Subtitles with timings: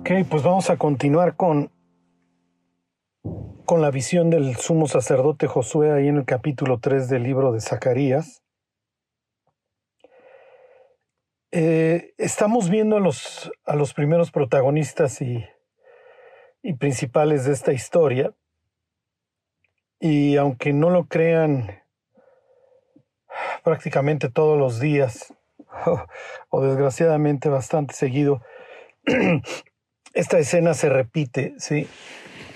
[0.00, 1.72] Ok, pues vamos a continuar con,
[3.66, 7.60] con la visión del sumo sacerdote Josué ahí en el capítulo 3 del libro de
[7.60, 8.44] Zacarías.
[11.50, 15.44] Eh, estamos viendo a los, a los primeros protagonistas y,
[16.62, 18.32] y principales de esta historia.
[19.98, 21.82] Y aunque no lo crean
[23.64, 25.34] prácticamente todos los días,
[26.50, 28.40] o desgraciadamente bastante seguido,
[30.18, 31.86] esta escena se repite, ¿sí?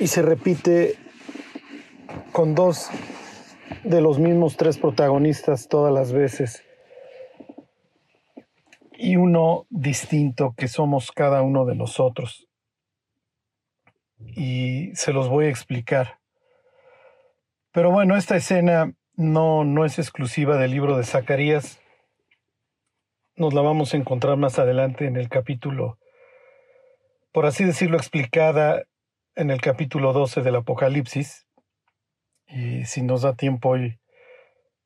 [0.00, 0.96] Y se repite
[2.32, 2.90] con dos
[3.84, 6.64] de los mismos tres protagonistas todas las veces.
[8.94, 12.48] Y uno distinto que somos cada uno de nosotros.
[14.18, 16.18] Y se los voy a explicar.
[17.70, 21.80] Pero bueno, esta escena no, no es exclusiva del libro de Zacarías.
[23.36, 26.00] Nos la vamos a encontrar más adelante en el capítulo
[27.32, 28.84] por así decirlo, explicada
[29.34, 31.46] en el capítulo 12 del Apocalipsis.
[32.46, 33.98] Y si nos da tiempo hoy,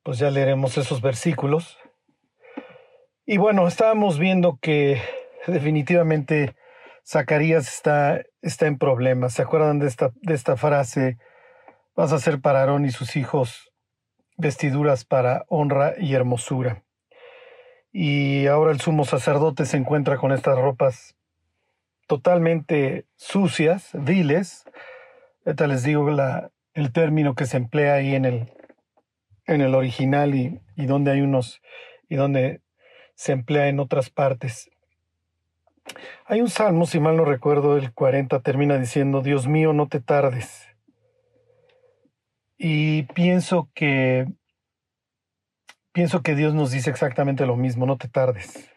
[0.03, 1.77] pues ya leeremos esos versículos.
[3.25, 5.01] Y bueno, estábamos viendo que
[5.47, 6.55] definitivamente
[7.05, 9.33] Zacarías está, está en problemas.
[9.33, 11.17] ¿Se acuerdan de esta, de esta frase?
[11.93, 13.73] Vas a ser para Aarón y sus hijos
[14.37, 16.85] vestiduras para honra y hermosura.
[17.91, 21.16] Y ahora el sumo sacerdote se encuentra con estas ropas
[22.07, 24.65] totalmente sucias, viles.
[25.45, 26.09] Ahorita les digo
[26.73, 28.53] el término que se emplea ahí en el,
[29.45, 31.61] en el original y, y donde hay unos
[32.09, 32.61] y donde
[33.15, 34.69] se emplea en otras partes.
[36.25, 39.99] Hay un salmo, si mal no recuerdo, el 40 termina diciendo, Dios mío, no te
[39.99, 40.67] tardes.
[42.57, 44.27] Y pienso que
[45.91, 48.69] pienso que Dios nos dice exactamente lo mismo, no te tardes.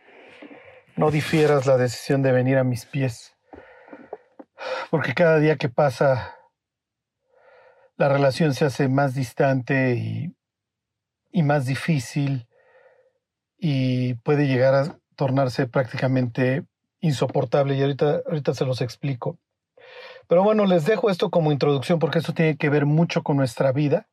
[1.01, 3.35] No difieras la decisión de venir a mis pies,
[4.91, 6.37] porque cada día que pasa
[7.97, 9.95] la relación se hace más distante
[11.33, 12.47] y, más difícil
[13.57, 16.67] y puede llegar a tornarse prácticamente
[17.01, 19.39] insoportable y ahorita, ahorita se los explico.
[20.29, 23.73] Pero bueno, les dejo esto como introducción porque esto tiene que ver mucho con nuestra
[23.73, 24.07] vida.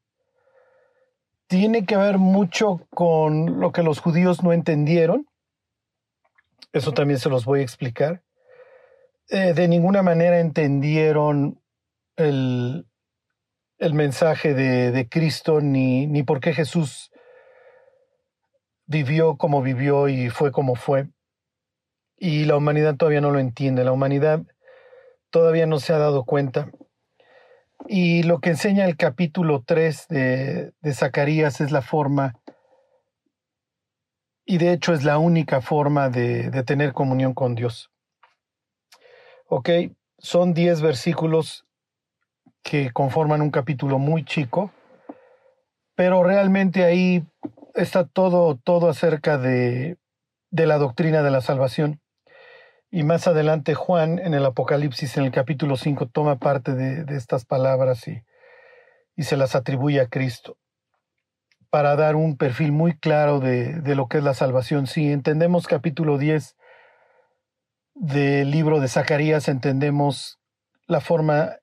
[1.47, 5.28] Tiene que ver mucho con lo que los judíos no entendieron
[6.73, 8.23] eso también se los voy a explicar.
[9.29, 11.62] Eh, de ninguna manera entendieron
[12.16, 12.88] el,
[13.78, 17.12] el mensaje de, de, Cristo ni, ni por qué Jesús
[18.85, 21.09] vivió como vivió y fue como fue.
[22.17, 23.84] Y la humanidad todavía no lo entiende.
[23.84, 24.41] La humanidad
[25.29, 26.72] todavía no se ha dado cuenta.
[27.88, 32.40] Y lo que enseña el capítulo 3 de, de Zacarías es la forma
[34.50, 37.91] y de hecho es la única forma de, de tener comunión con Dios.
[39.46, 39.69] Ok,
[40.18, 41.66] son 10 versículos
[42.63, 44.72] que conforman un capítulo muy chico,
[45.96, 47.25] pero realmente ahí
[47.75, 49.97] está todo, todo acerca de,
[50.50, 52.00] de la doctrina de la salvación.
[52.90, 57.18] Y más adelante Juan en el Apocalipsis, en el capítulo 5, toma parte de, de
[57.18, 58.24] estas palabras y,
[59.18, 60.58] y se las atribuye a Cristo
[61.69, 64.88] para dar un perfil muy claro de, de, lo que es la salvación.
[64.88, 66.55] Si entendemos capítulo 10
[67.95, 70.39] del libro de Zacarías, entendemos
[70.88, 71.57] la forma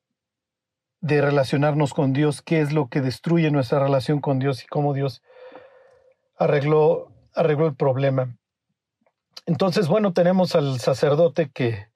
[1.00, 4.94] de relacionarnos con Dios, qué es lo que destruye nuestra relación con Dios y cómo
[4.94, 5.22] Dios
[6.38, 8.36] arregló, arregló el problema.
[9.47, 11.88] Entonces, bueno, tenemos al sacerdote que,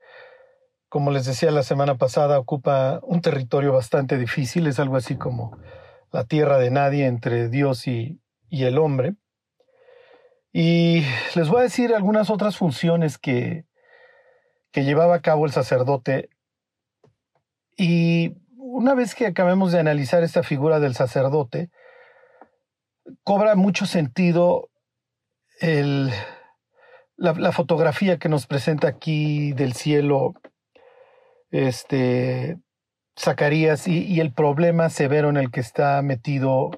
[0.90, 5.56] como les decía la semana pasada, ocupa un territorio bastante difícil, es algo así como
[6.12, 9.14] la tierra de nadie entre Dios y, y el hombre.
[10.52, 11.04] Y
[11.34, 13.66] les voy a decir algunas otras funciones que,
[14.72, 16.30] que llevaba a cabo el sacerdote.
[17.76, 21.70] Y una vez que acabemos de analizar esta figura del sacerdote,
[23.22, 24.70] cobra mucho sentido
[25.60, 26.10] el,
[27.16, 30.34] la, la, fotografía que nos presenta aquí del cielo,
[31.50, 32.58] este,
[33.19, 36.70] Zacarías y, el problema severo en el que está metido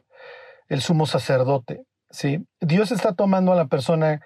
[0.68, 1.84] el sumo sacerdote.
[2.10, 2.46] ¿sí?
[2.60, 4.22] Dios está tomando a la persona,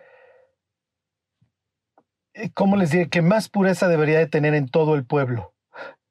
[2.34, 3.08] eh, ¿cómo les diré?
[3.08, 5.54] Que más pureza debería de tener en todo el pueblo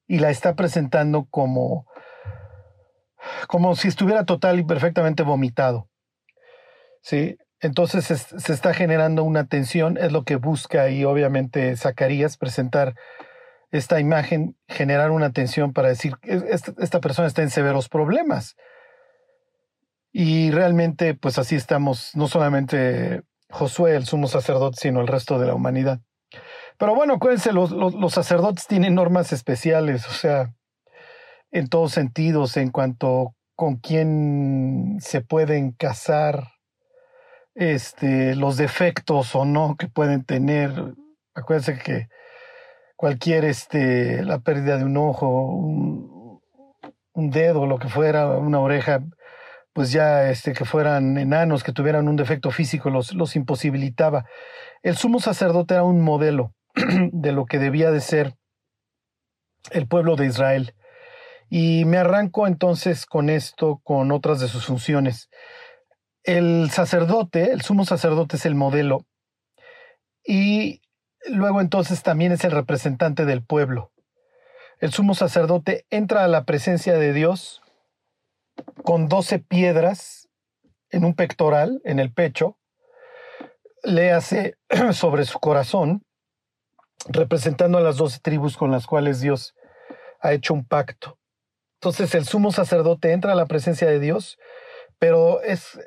[0.06, 1.88] y la está presentando como,
[3.48, 5.88] como si estuviera total y perfectamente vomitado.
[7.02, 7.38] ¿sí?
[7.62, 12.94] Entonces se, se está generando una tensión, es lo que busca y obviamente Zacarías presentar
[13.74, 18.56] esta imagen generar una atención para decir, esta, esta persona está en severos problemas.
[20.12, 25.48] Y realmente, pues así estamos, no solamente Josué, el sumo sacerdote, sino el resto de
[25.48, 26.00] la humanidad.
[26.78, 30.54] Pero bueno, acuérdense, los, los, sacerdotes tienen normas especiales, o sea,
[31.52, 36.52] en todos sentidos, en cuanto con quién se pueden casar,
[37.56, 40.94] este, los defectos o no que pueden tener.
[41.34, 42.08] Acuérdense que
[43.04, 49.04] cualquier, este, la pérdida de un ojo, un, dedo, lo que fuera, una oreja,
[49.74, 54.24] pues ya este, que fueran enanos, que tuvieran un defecto físico, los, los imposibilitaba.
[54.84, 56.54] El sumo sacerdote era un modelo
[57.12, 58.36] de lo que debía de ser
[59.72, 60.74] el pueblo de Israel.
[61.50, 65.30] Y me arranco entonces con esto, con otras de sus funciones.
[66.24, 69.06] El sacerdote, el sumo sacerdote es el modelo
[70.26, 70.83] y
[71.28, 73.92] luego entonces también es el representante del pueblo.
[74.80, 77.62] El sumo sacerdote entra a la presencia de Dios
[78.84, 80.30] con doce piedras
[80.90, 82.58] en un pectoral, en el pecho,
[83.84, 84.58] le hace
[84.94, 86.04] sobre su corazón,
[87.08, 89.56] representando a las doce tribus con las cuales Dios
[90.22, 91.18] ha hecho un pacto.
[91.76, 94.38] Entonces el sumo sacerdote entra a la presencia de Dios,
[95.00, 95.80] pero es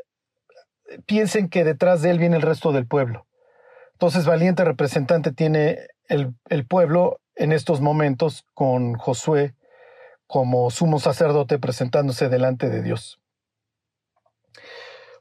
[1.06, 3.27] piensen que detrás de él viene el resto del pueblo.
[3.97, 5.79] Entonces valiente representante tiene
[6.11, 9.55] el, el pueblo en estos momentos con Josué
[10.27, 13.19] como sumo sacerdote presentándose delante de Dios.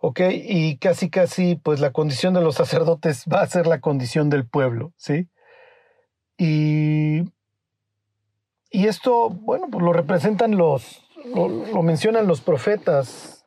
[0.01, 0.19] ¿Ok?
[0.29, 4.45] Y casi, casi, pues la condición de los sacerdotes va a ser la condición del
[4.45, 5.29] pueblo, ¿sí?
[6.37, 7.21] Y,
[8.71, 11.01] y esto, bueno, pues lo representan los,
[11.33, 13.45] lo, lo mencionan los profetas.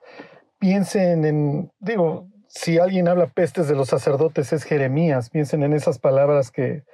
[0.58, 5.30] Piensen en, digo, si alguien habla pestes de los sacerdotes es Jeremías.
[5.30, 6.84] Piensen en esas palabras que,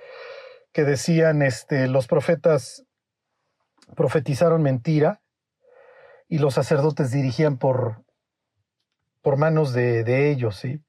[0.73, 2.85] que decían este, los profetas
[3.95, 5.23] profetizaron mentira
[6.29, 8.05] y los sacerdotes dirigían por,
[9.23, 10.83] por manos de, de ellos, ¿sí?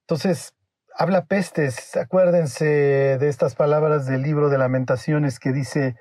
[0.00, 0.54] Entonces,
[0.94, 5.96] habla pestes, acuérdense de estas palabras del libro de lamentaciones que dice,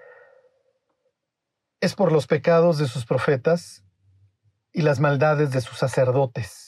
[1.82, 3.84] es por los pecados de sus profetas
[4.72, 6.67] y las maldades de sus sacerdotes.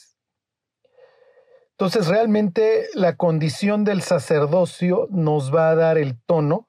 [1.80, 6.68] Entonces, realmente la condición del sacerdocio nos va a dar el tono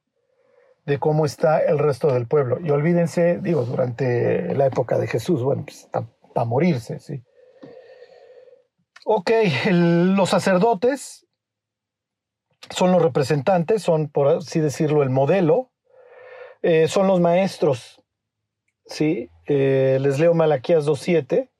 [0.85, 2.59] de cómo está el resto del pueblo.
[2.63, 5.89] Y olvídense, digo, durante la época de Jesús, bueno, pues
[6.33, 7.25] para morirse, ¿sí?
[9.03, 9.31] Ok,
[9.69, 11.27] los sacerdotes
[12.69, 15.71] son los representantes, son, por así decirlo, el modelo,
[16.61, 18.01] eh, son los maestros,
[18.85, 19.29] ¿sí?
[19.45, 21.50] Eh, les leo Malaquías 2.7,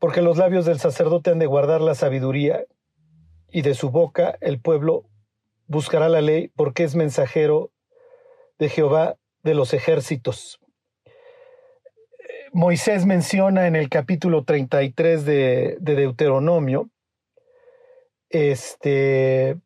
[0.00, 2.64] porque los labios del sacerdote han de guardar la sabiduría
[3.52, 5.04] y de su boca el pueblo
[5.68, 7.70] buscará la ley porque es mensajero
[8.58, 10.58] de Jehová de los ejércitos.
[12.52, 16.90] Moisés menciona en el capítulo 33 de, de Deuteronomio
[18.30, 19.56] este,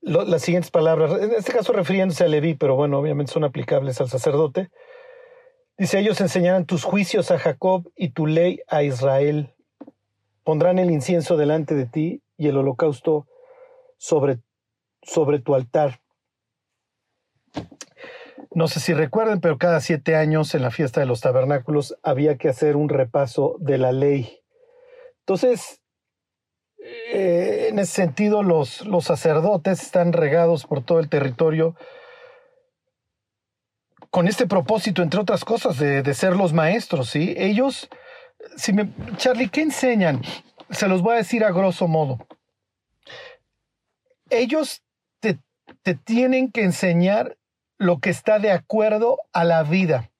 [0.00, 4.08] las siguientes palabras, en este caso refiriéndose a Leví, pero bueno, obviamente son aplicables al
[4.08, 4.70] sacerdote.
[5.76, 9.54] Dice, ellos enseñarán tus juicios a Jacob y tu ley a Israel.
[10.48, 13.26] Pondrán el incienso delante de ti y el holocausto
[13.98, 14.38] sobre,
[15.02, 16.00] sobre tu altar.
[18.54, 22.38] No sé si recuerden, pero cada siete años en la fiesta de los tabernáculos había
[22.38, 24.40] que hacer un repaso de la ley.
[25.18, 25.82] Entonces,
[27.12, 31.76] eh, en ese sentido, los, los sacerdotes están regados por todo el territorio
[34.08, 37.34] con este propósito, entre otras cosas, de, ser los maestros, ¿sí?
[37.36, 37.90] Ellos,
[38.56, 40.22] si me, Charlie, ¿qué enseñan?
[40.70, 42.26] Se los voy a decir a grosso modo.
[44.30, 44.82] Ellos
[45.20, 45.38] te,
[45.82, 47.36] te tienen que enseñar
[47.78, 50.10] lo que está de acuerdo a la vida.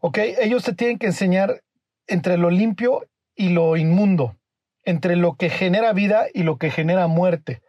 [0.00, 0.18] ¿Ok?
[0.18, 1.62] Ellos te tienen que enseñar
[2.06, 4.36] entre lo limpio y lo inmundo,
[4.84, 7.62] entre lo que genera vida y lo que genera muerte.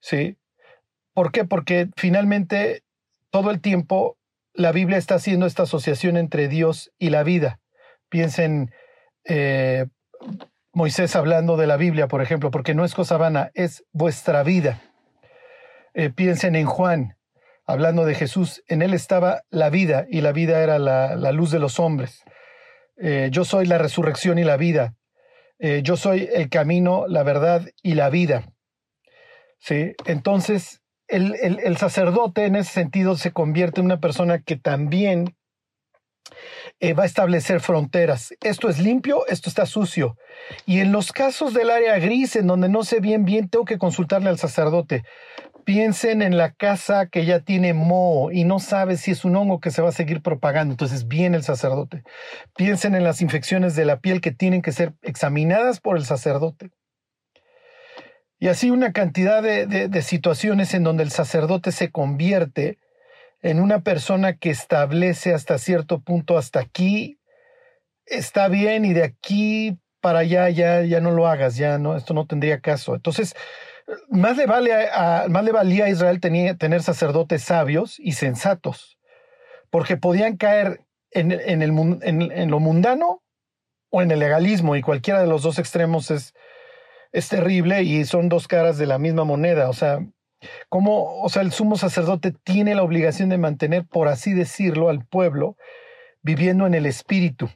[0.00, 0.36] ¿Sí?
[1.12, 1.44] ¿Por qué?
[1.44, 2.82] Porque finalmente
[3.30, 4.16] todo el tiempo
[4.54, 7.60] la Biblia está haciendo esta asociación entre Dios y la vida.
[8.08, 8.70] Piensen
[9.24, 9.86] eh,
[10.72, 14.80] Moisés hablando de la Biblia, por ejemplo, porque no es cosa vana, es vuestra vida.
[15.94, 17.16] Eh, piensen en Juan,
[17.66, 21.58] hablando de Jesús, en él estaba la vida y la vida era la, luz de
[21.58, 22.22] los hombres.
[22.96, 24.94] Eh, yo soy la resurrección y la vida.
[25.58, 28.52] Eh, yo soy el camino, la verdad y la vida.
[30.06, 35.36] Entonces, el, sacerdote en ese sentido se convierte en una persona que también
[36.96, 38.34] va a establecer fronteras.
[38.40, 40.16] Esto es limpio, esto está sucio.
[40.66, 43.78] Y en los casos del área gris, en donde no sé bien, bien, tengo que
[43.78, 45.04] consultarle al sacerdote.
[45.64, 49.60] Piensen en la casa que ya tiene moho y no sabe si es un hongo
[49.60, 50.72] que se va a seguir propagando.
[50.72, 52.04] Entonces viene el sacerdote.
[52.56, 56.70] Piensen en las infecciones de la piel que tienen que ser examinadas por el sacerdote.
[58.40, 62.78] Y así una cantidad de, de, situaciones en donde el sacerdote se convierte
[63.42, 67.20] en una persona que establece hasta cierto punto, hasta aquí
[68.06, 72.14] está bien y de aquí para allá ya, ya no lo hagas, ya no, esto
[72.14, 72.94] no tendría caso.
[72.94, 73.34] Entonces,
[74.08, 74.88] más le, vale
[75.28, 78.98] más le valía a Israel tener sacerdotes sabios y sensatos,
[79.70, 80.80] porque podían caer
[81.10, 83.22] en, en, el, en, lo mundano
[83.90, 86.34] o en el legalismo, y cualquiera de los dos extremos es,
[87.12, 89.68] es terrible y son dos caras de la misma moneda.
[89.70, 90.00] O sea,
[90.68, 95.04] como, o sea, el sumo sacerdote tiene la obligación de mantener, por así decirlo, al
[95.04, 95.56] pueblo
[96.22, 97.48] viviendo en el espíritu.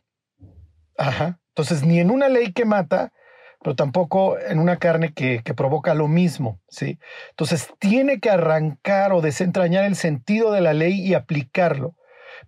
[0.97, 1.41] Ajá.
[1.49, 3.13] Entonces, ni en una ley que mata,
[3.61, 6.99] pero tampoco en una carne que, que, provoca lo mismo, ¿sí?
[7.31, 11.95] Entonces, tiene que arrancar o desentrañar el sentido de la ley y aplicarlo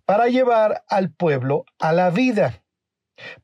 [0.05, 2.65] para llevar al pueblo a la vida.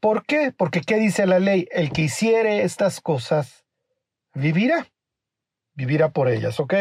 [0.01, 0.53] ¿Por qué?
[0.57, 1.69] Porque ¿qué dice la ley?
[1.71, 3.65] El que hiciere estas cosas
[4.35, 4.87] vivirá,
[5.75, 6.75] vivirá por ellas, ¿ok?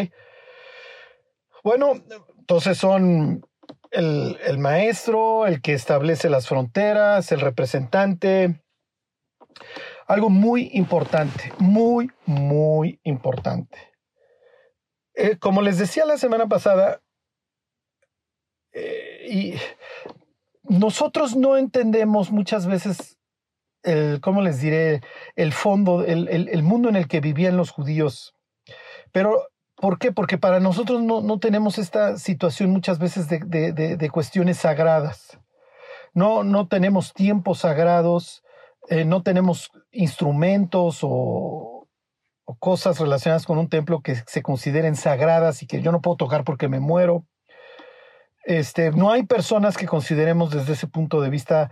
[1.63, 1.93] Bueno,
[2.37, 3.45] entonces son
[3.91, 8.61] el, el maestro, el que establece las fronteras, el representante,
[10.07, 13.77] algo muy importante, muy, muy importante.
[15.13, 17.01] Eh, como les decía la semana pasada,
[18.71, 19.53] eh, y
[20.63, 23.17] nosotros no entendemos muchas veces
[23.83, 25.01] el, ¿cómo les diré?
[25.35, 28.35] El fondo, el, el, mundo en el que vivían los judíos.
[29.11, 30.11] Pero, ¿por qué?
[30.11, 35.39] Porque para nosotros no, no tenemos esta situación muchas veces de, de, de, cuestiones sagradas.
[36.13, 38.43] No, no tenemos tiempos sagrados,
[38.89, 41.87] eh, no tenemos instrumentos o,
[42.57, 46.43] cosas relacionadas con un templo que se consideren sagradas y que yo no puedo tocar
[46.43, 47.23] porque me muero.
[48.43, 51.71] Este, no hay personas que consideremos desde ese punto de vista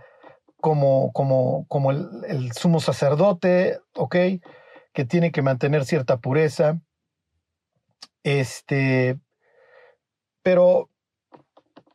[0.60, 4.16] como, como, como el, el, sumo sacerdote, ¿ok?
[4.92, 6.80] Que tiene que mantener cierta pureza.
[8.22, 9.18] Este,
[10.42, 10.90] pero,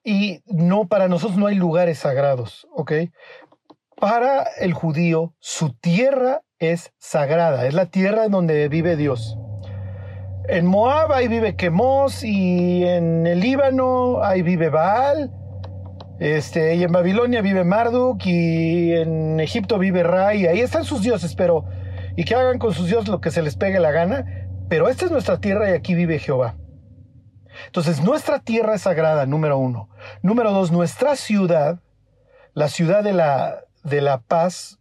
[0.03, 2.93] y no, para nosotros no hay lugares sagrados, ¿ok?
[3.95, 9.37] Para el judío, su tierra es sagrada, es la tierra en donde vive Dios.
[10.49, 15.31] En Moab ahí vive Quemos y en el Líbano ahí vive Baal.
[16.19, 21.01] Este, y en Babilonia vive Marduk y en Egipto vive Ra y ahí están sus
[21.01, 21.65] dioses, pero
[22.15, 24.42] y que hagan con sus dioses lo que se les pegue la gana,
[24.73, 26.55] pero esta es nuestra tierra y aquí vive Jehová.
[27.67, 29.87] Entonces, nuestra tierra es sagrada, número uno.
[30.23, 31.79] Número dos, nuestra ciudad,
[32.55, 34.79] la ciudad de la, de la paz,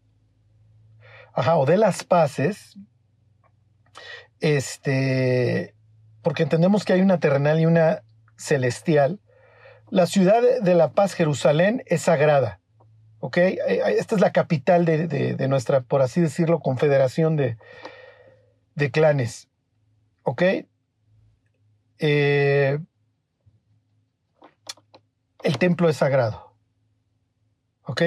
[1.34, 2.78] ajá, o de las paces,
[4.40, 5.74] este,
[6.22, 8.02] porque entendemos que hay una terrenal y una
[8.38, 9.20] celestial,
[9.90, 12.60] la ciudad de la paz, Jerusalén, es sagrada.
[13.20, 13.36] ¿Ok?
[13.36, 17.58] Eh, eh, esta es la capital de, de, nuestra, por así decirlo, confederación de,
[18.74, 19.51] de clanes.
[20.22, 20.42] ¿Ok?
[21.98, 22.78] Eh,
[25.42, 26.52] el templo es sagrado.
[27.84, 28.02] ¿Ok?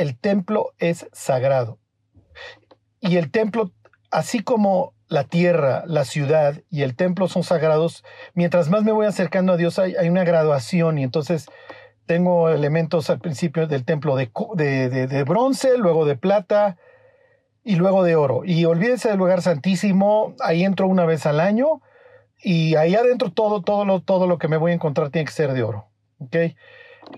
[0.00, 1.78] el templo es sagrado.
[3.00, 3.70] Y el templo,
[4.10, 8.02] así como la tierra, la ciudad y el templo son sagrados,
[8.32, 11.50] mientras más me voy acercando a Dios hay, una graduación y entonces
[12.06, 16.78] tengo elementos al principio del templo de, de, bronce, luego de plata
[17.64, 18.42] y luego de oro.
[18.44, 21.80] Y olvídense del lugar santísimo, ahí entro una vez al año
[22.42, 25.32] y ahí adentro todo, todo lo, todo lo que me voy a encontrar tiene que
[25.32, 25.86] ser de oro.
[26.18, 26.36] ¿ok?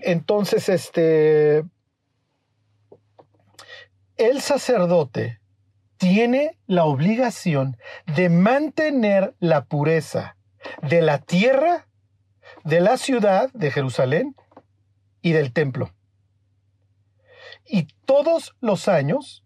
[0.01, 1.63] Entonces, este,
[4.17, 5.39] el sacerdote
[5.97, 7.77] tiene la obligación
[8.15, 10.35] de mantener la pureza
[10.81, 11.87] de la tierra,
[12.63, 14.35] de la ciudad de Jerusalén
[15.21, 15.93] y del templo.
[17.65, 19.43] Y todos los años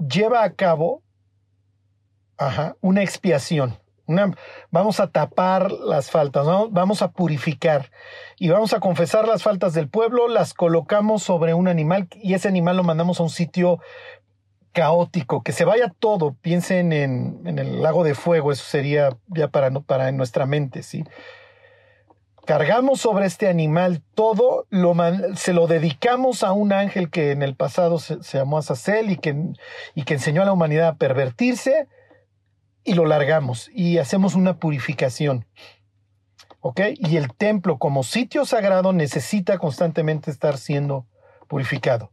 [0.00, 1.02] lleva a cabo
[2.80, 3.78] una expiación.
[4.70, 7.90] Vamos a tapar las faltas, vamos a purificar
[8.38, 12.48] y vamos a confesar las faltas del pueblo, las colocamos sobre un animal y ese
[12.48, 13.78] animal lo mandamos a un sitio
[14.72, 19.70] caótico, que se vaya todo, piensen en, el lago de fuego, eso sería ya para,
[19.80, 21.04] para nuestra mente, ¿sí?
[22.50, 24.96] Cargamos sobre este animal todo, lo,
[25.36, 29.36] se lo dedicamos a un ángel que en el pasado se, llamó Azazel y que,
[29.94, 31.86] y que enseñó a la humanidad a pervertirse,
[32.82, 35.46] y lo largamos y hacemos una purificación.
[36.58, 36.80] ¿Ok?
[36.96, 41.06] Y el templo como sitio sagrado necesita constantemente estar siendo
[41.46, 42.10] purificado.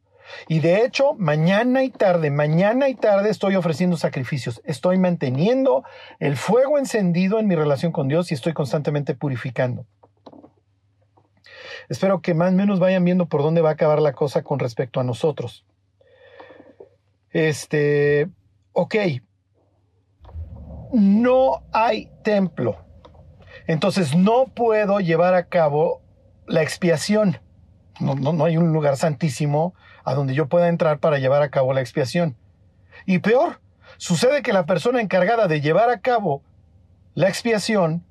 [0.47, 4.61] Y de hecho, mañana y tarde, mañana y tarde estoy ofreciendo sacrificios.
[4.65, 5.83] Estoy manteniendo
[6.19, 9.87] el fuego encendido en mi relación con Dios y estoy constantemente purificando.
[11.89, 14.59] Espero que más o menos vayan viendo por dónde va a acabar la cosa con
[14.59, 15.65] respecto a nosotros.
[17.31, 18.29] Este,
[18.73, 18.95] ok,
[20.93, 22.77] no hay templo.
[23.67, 26.01] Entonces no puedo llevar a cabo
[26.47, 27.39] la expiación.
[27.99, 31.73] No, no, hay un lugar santísimo a donde yo pueda entrar para llevar a cabo
[31.73, 32.37] la expiación.
[33.05, 33.59] Y peor,
[33.97, 36.43] sucede que la persona encargada de llevar a cabo
[37.13, 38.05] la expiación,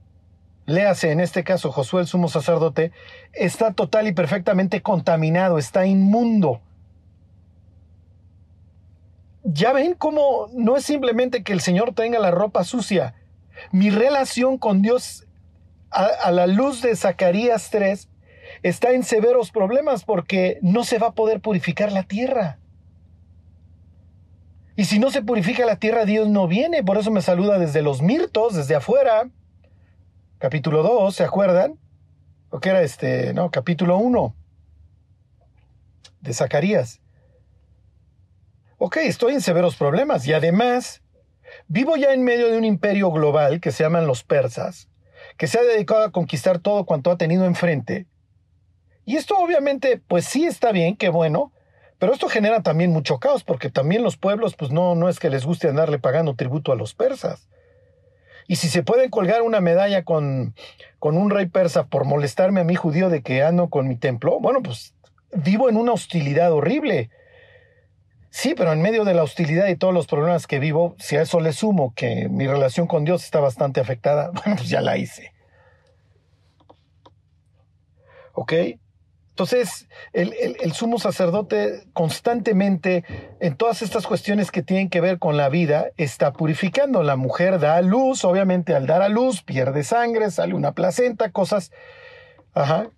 [0.66, 2.92] léase en este caso Josué el sumo sacerdote,
[3.32, 6.60] está total y perfectamente contaminado, está inmundo.
[9.44, 13.14] Ya ven cómo no es simplemente que el Señor tenga la ropa sucia.
[13.70, 15.24] Mi relación con Dios
[15.90, 18.08] a, la luz de Zacarías 3
[18.64, 22.58] está en severos problemas porque no se va a poder purificar la tierra.
[24.74, 26.82] Y si no se purifica la tierra, Dios no viene.
[26.82, 29.30] Por eso me saluda desde los mirtos, desde afuera.
[30.38, 31.78] Capítulo 2, ¿se acuerdan?
[32.50, 33.32] ¿O qué era este?
[33.32, 34.36] No, capítulo 1
[36.20, 37.00] de Zacarías.
[38.76, 41.02] Ok, estoy en severos problemas y además
[41.68, 44.90] vivo ya en medio de un imperio global que se llaman los persas,
[45.38, 48.06] que se ha dedicado a conquistar todo cuanto ha tenido enfrente.
[49.06, 51.54] Y esto obviamente, pues sí está bien, qué bueno,
[51.98, 55.30] pero esto genera también mucho caos, porque también los pueblos, pues no, no es que
[55.30, 57.48] les guste andarle pagando tributo a los persas.
[58.48, 60.54] Y si se puede colgar una medalla con,
[60.98, 64.38] con un rey persa por molestarme a mi judío de que ando con mi templo,
[64.40, 64.94] bueno, pues
[65.32, 67.10] vivo en una hostilidad horrible.
[68.30, 71.22] Sí, pero en medio de la hostilidad y todos los problemas que vivo, si a
[71.22, 74.96] eso le sumo que mi relación con Dios está bastante afectada, bueno, pues ya la
[74.96, 75.32] hice.
[78.32, 78.52] ¿Ok?
[79.36, 83.04] Entonces, el, sumo sacerdote constantemente
[83.38, 87.02] en todas estas cuestiones que tienen que ver con la vida está purificando.
[87.02, 91.32] La mujer da a luz, obviamente al dar a luz pierde sangre, sale una placenta,
[91.32, 91.70] cosas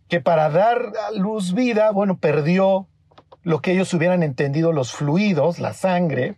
[0.07, 2.87] que para dar a luz vida, bueno, perdió
[3.43, 6.37] lo que ellos hubieran entendido los fluidos, la sangre.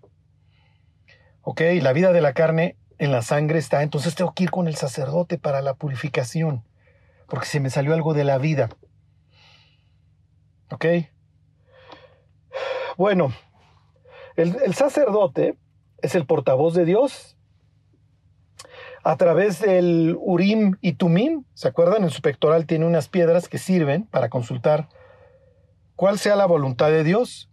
[1.42, 1.60] ¿Ok?
[1.82, 3.82] La vida de la carne en la sangre está.
[3.82, 6.64] Entonces tengo que ir con el sacerdote para la purificación,
[7.28, 8.70] porque se me salió algo de la vida.
[10.72, 10.86] ¿Ok?
[12.96, 13.32] Bueno,
[14.36, 15.56] el, sacerdote
[16.02, 17.36] es el portavoz de Dios
[19.02, 21.44] a través del Urim y Tumim.
[21.54, 22.04] ¿Se acuerdan?
[22.04, 24.88] En su pectoral tiene unas piedras que sirven para consultar
[25.96, 27.50] cuál sea la voluntad de Dios.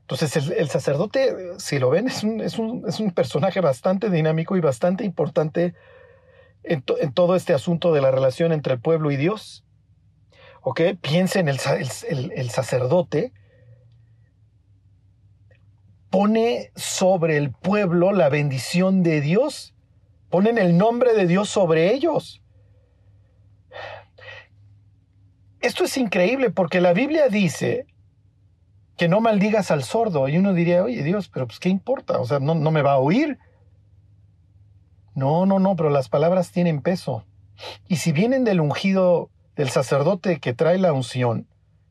[0.00, 2.22] Entonces el, sacerdote, si lo ven, es
[2.58, 5.74] un, personaje bastante dinámico y bastante importante
[6.64, 9.64] en todo este asunto de la relación entre el pueblo y Dios.
[10.62, 10.80] ¿Ok?
[11.00, 11.58] Piensen, el,
[12.08, 13.32] el, sacerdote
[16.10, 19.74] pone sobre el pueblo la bendición de Dios,
[20.30, 22.42] ponen el nombre de Dios sobre ellos.
[25.60, 27.86] Esto es increíble porque la Biblia dice
[28.96, 32.26] que no maldigas al sordo y uno diría, oye Dios, pero pues qué importa, o
[32.26, 33.38] sea, no, no me va a oír.
[35.14, 37.24] No, no, no, pero las palabras tienen peso.
[37.86, 41.46] Y si vienen del ungido del sacerdote que trae la unción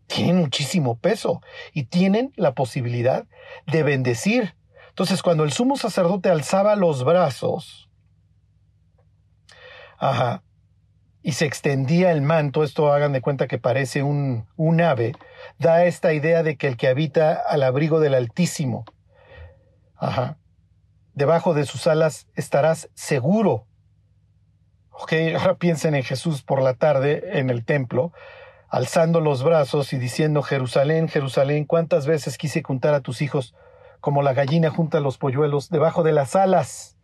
[0.08, 1.42] tienen muchísimo peso
[1.74, 3.26] y tienen la posibilidad
[3.68, 4.56] de bendecir.
[4.90, 7.90] Entonces, cuando el sumo sacerdote alzaba los brazos,
[9.98, 10.44] ajá,
[11.24, 15.14] y se extendía el manto, esto hagan de cuenta que parece un, un ave,
[15.60, 18.86] da esta idea de que el que habita al abrigo del Altísimo,
[19.96, 20.38] ajá,
[21.14, 23.68] debajo de sus alas estarás seguro
[25.02, 28.14] Ok, ahora piensen en Jesús por la tarde en el templo,
[28.70, 33.56] alzando los brazos y diciendo, Jerusalén, Jerusalén, ¿cuántas veces quise juntar a tus hijos
[34.00, 37.00] como la gallina junta los polluelos debajo de las alas?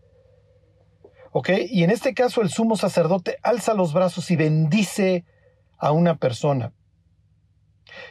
[1.31, 5.25] Ok, y en este caso el sumo sacerdote alza los brazos y bendice
[5.79, 6.73] a una persona.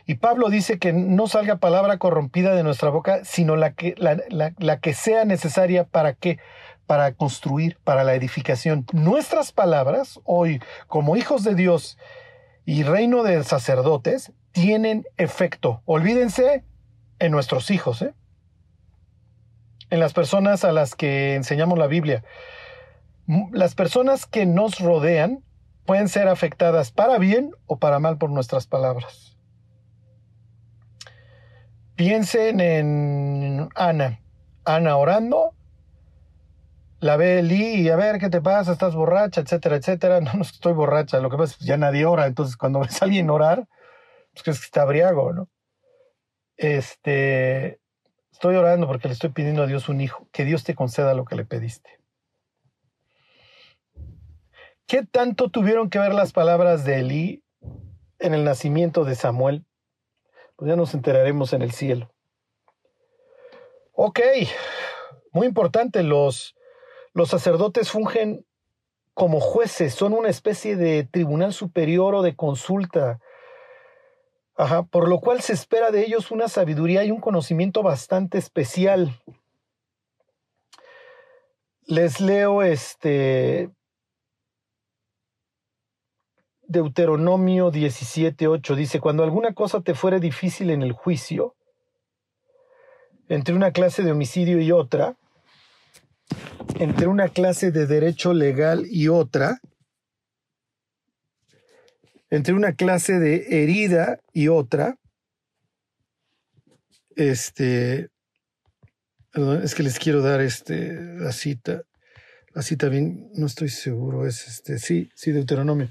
[0.04, 4.80] Y Pablo dice que no salga palabra corrompida de nuestra boca, sino la que, la
[4.80, 6.40] que sea necesaria para que
[6.86, 8.86] para construir, para la edificación.
[8.92, 11.98] Nuestras palabras hoy, como hijos de Dios
[12.64, 15.82] y reino de sacerdotes, tienen efecto.
[15.84, 16.64] Olvídense
[17.18, 18.14] en nuestros hijos, ¿eh?
[19.90, 22.24] en las personas a las que enseñamos la Biblia.
[23.52, 25.42] Las personas que nos rodean
[25.84, 29.36] pueden ser afectadas para bien o para mal por nuestras palabras.
[31.96, 34.20] Piensen en Ana.
[34.64, 35.55] Ana orando
[37.00, 40.20] la ve Lee y a ver qué te pasa, estás borracha, etcétera, etcétera.
[40.26, 43.00] No, no estoy borracha, lo que pasa es que ya nadie ora, entonces cuando ves
[43.00, 43.66] a alguien orar,
[44.32, 45.48] pues crees que está briago, ¿no?
[46.56, 47.80] Este,
[48.32, 51.24] estoy orando porque le estoy pidiendo a Dios un hijo, que Dios te conceda lo
[51.24, 51.98] que le pediste.
[54.86, 57.42] ¿Qué tanto tuvieron que ver las palabras de Elí
[58.20, 59.66] en el nacimiento de Samuel?
[60.54, 62.14] Pues ya nos enteraremos en el cielo.
[63.92, 64.20] Ok,
[65.32, 66.55] muy importante, los
[67.16, 68.44] Los sacerdotes fungen
[69.14, 73.20] como jueces, son una especie de tribunal superior o de consulta.
[74.90, 79.18] Por lo cual se espera de ellos una sabiduría y un conocimiento bastante especial.
[81.86, 83.70] Les leo este
[86.68, 91.54] Deuteronomio 17:8 dice, cuando alguna cosa te fuere difícil en el juicio,
[93.30, 95.16] entre una clase de homicidio y otra,
[96.78, 99.60] entre una clase de derecho legal y otra,
[102.30, 104.98] entre una clase de herida y otra,
[107.14, 108.10] este,
[109.32, 111.82] perdón, es que les quiero dar este, la cita,
[112.52, 115.90] la cita bien, no estoy seguro, es este, sí, sí, Deuteronomio.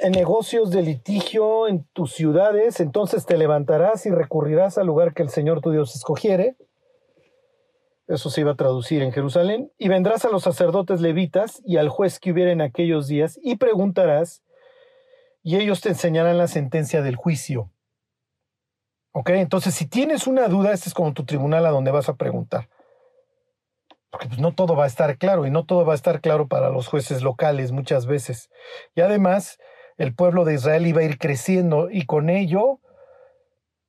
[0.00, 5.22] En negocios de litigio en tus ciudades, entonces te levantarás y recurrirás al lugar que
[5.22, 6.56] el Señor tu Dios escogiere,
[8.06, 11.88] eso se iba a traducir en Jerusalén, y vendrás a los sacerdotes levitas y al
[11.88, 14.42] juez que hubiera en aquellos días, y preguntarás,
[15.42, 17.70] y ellos te enseñarán la sentencia del juicio.
[19.12, 19.30] ¿Ok?
[19.30, 22.68] Entonces, si tienes una duda, este es como tu tribunal a donde vas a preguntar.
[24.10, 26.48] Porque pues, no todo va a estar claro, y no todo va a estar claro
[26.48, 28.50] para los jueces locales muchas veces.
[28.94, 29.58] Y además,
[29.96, 32.80] el pueblo de Israel iba a ir creciendo, y con ello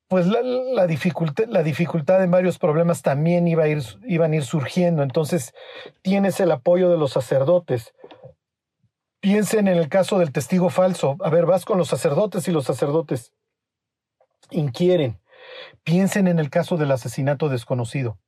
[0.08, 4.44] pues la, dificultad, la dificultad en varios problemas también iba a ir, iban a ir
[4.44, 5.02] surgiendo.
[5.02, 5.54] Entonces,
[6.02, 7.94] tienes el apoyo de los sacerdotes.
[9.20, 11.18] Piensen en el caso del testigo falso.
[11.22, 13.34] A ver, vas con los sacerdotes y los sacerdotes
[14.52, 15.20] inquieren.
[15.84, 18.20] Piensen en el caso del asesinato desconocido.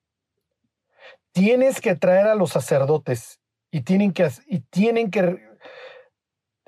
[1.32, 5.40] Tienes que traer a los sacerdotes y tienen que, y tienen que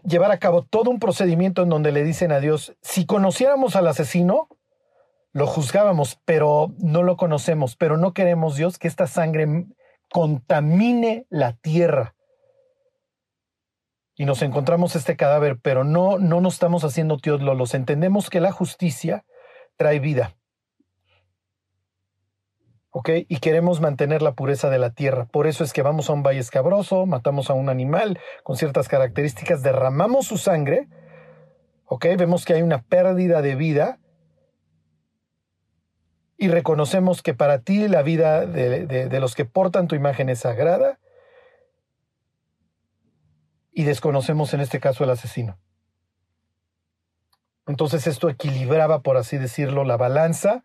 [0.04, 3.88] llevar a cabo todo un procedimiento en donde le dicen a Dios, si conociéramos al
[3.88, 4.48] asesino,
[5.32, 9.66] lo juzgábamos, pero no lo conocemos, pero no queremos, Dios, que esta sangre
[10.10, 12.16] contamine la tierra.
[14.16, 17.74] Y nos encontramos este cadáver, pero no, no nos estamos haciendo tíos lolos.
[17.74, 19.24] Entendemos que la justicia
[19.78, 20.36] trae vida.
[22.90, 23.10] ¿Ok?
[23.30, 25.26] Y queremos mantener la pureza de la tierra.
[25.26, 28.90] Por eso es que vamos a un valle escabroso, matamos a un animal con ciertas
[28.90, 30.90] características, derramamos su sangre.
[31.86, 32.08] ¿Ok?
[32.18, 34.00] Vemos que hay una pérdida de vida
[36.42, 40.98] y reconocemos que para ti la vida de, los que portan tu imagen es sagrada
[43.74, 45.60] y desconocemos en este caso el asesino.
[47.68, 50.64] Entonces esto equilibraba, por así decirlo, la balanza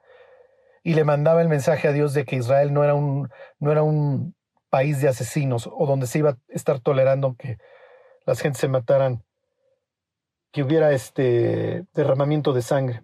[0.85, 3.83] y le mandaba el mensaje a Dios de que Israel no era un, no era
[3.83, 4.37] un
[4.71, 7.59] país de asesinos o donde se iba a estar tolerando que
[8.27, 9.25] las gentes se mataran,
[10.53, 13.03] que hubiera este derramamiento de sangre.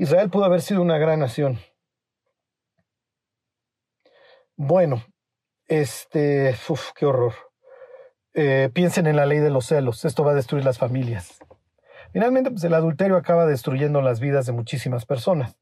[0.00, 1.58] Israel pudo haber sido una gran nación.
[4.56, 5.04] Bueno,
[5.68, 7.34] este, uf, qué horror.
[8.32, 11.38] Eh, piensen en la ley de los celos, esto va a destruir las familias.
[12.14, 15.58] Finalmente, pues el adulterio acaba destruyendo las vidas de muchísimas personas.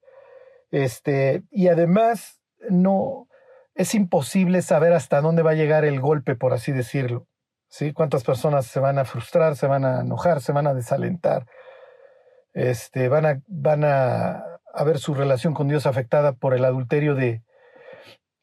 [0.71, 3.27] Este, y además, no,
[3.75, 7.27] es imposible saber hasta dónde va a llegar el golpe, por así decirlo.
[7.67, 7.93] ¿Sí?
[7.93, 11.45] Cuántas personas se van a frustrar, se van a enojar, se van a desalentar
[12.59, 14.45] este, van, a, van a,
[14.85, 17.43] ver su relación con Dios afectada por el adulterio de,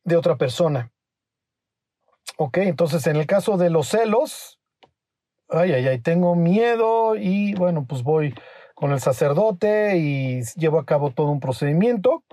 [0.03, 0.91] de otra persona.
[2.37, 4.59] Ok, entonces en el caso de los celos,
[5.49, 8.33] ay, ay, ay, tengo miedo y bueno, pues voy
[8.73, 12.23] con el sacerdote y llevo a cabo todo un procedimiento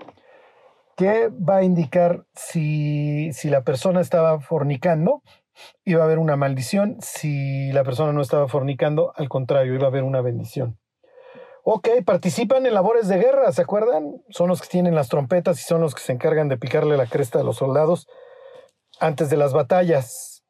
[0.95, 5.21] que va a indicar si, si la persona estaba fornicando,
[5.83, 9.87] iba a haber una maldición, si la persona no estaba fornicando, al contrario, iba a
[9.87, 10.77] haber una bendición.
[11.65, 14.21] Ok, participan en labores de guerra, ¿se acuerdan?
[14.29, 17.07] Son los que tienen las trompetas y son los que se encargan de picarle la
[17.07, 18.05] cresta a los soldados
[18.99, 20.43] antes de las batallas.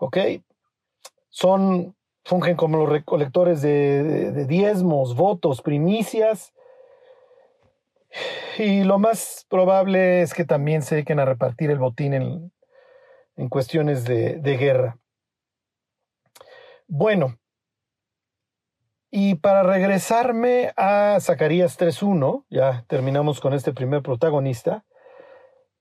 [0.00, 0.18] Ok,
[1.28, 6.52] son, fungen como los recolectores de, diezmos, votos, primicias.
[8.58, 12.52] Y lo más probable es que también se dediquen a repartir el botín en,
[13.36, 14.98] en cuestiones de, de guerra.
[16.88, 17.39] Bueno,
[19.10, 24.84] y para regresarme a Zacarías 3.1, ya terminamos con este primer protagonista,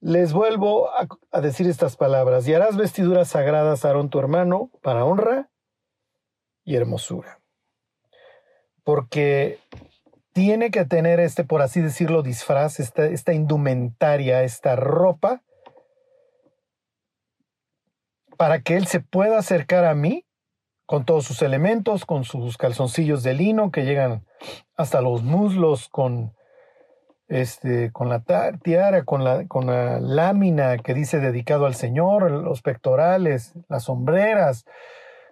[0.02, 2.48] les vuelvo a, decir estas palabras.
[2.48, 5.50] Y harás vestiduras sagradas a Aarón tu hermano para honra
[6.64, 7.40] y hermosura.
[8.84, 9.60] Porque
[10.34, 15.44] tiene que tener este, por así decirlo, disfraz, esta, esta indumentaria, esta ropa,
[18.38, 20.26] para que él se pueda acercar a mí
[20.90, 24.26] con todos sus elementos, con sus calzoncillos de lino que llegan
[24.76, 26.34] hasta los muslos, con
[27.28, 28.24] este, con la
[28.64, 34.66] tiara, con la, con la lámina que dice dedicado al Señor, los pectorales, las sombreras,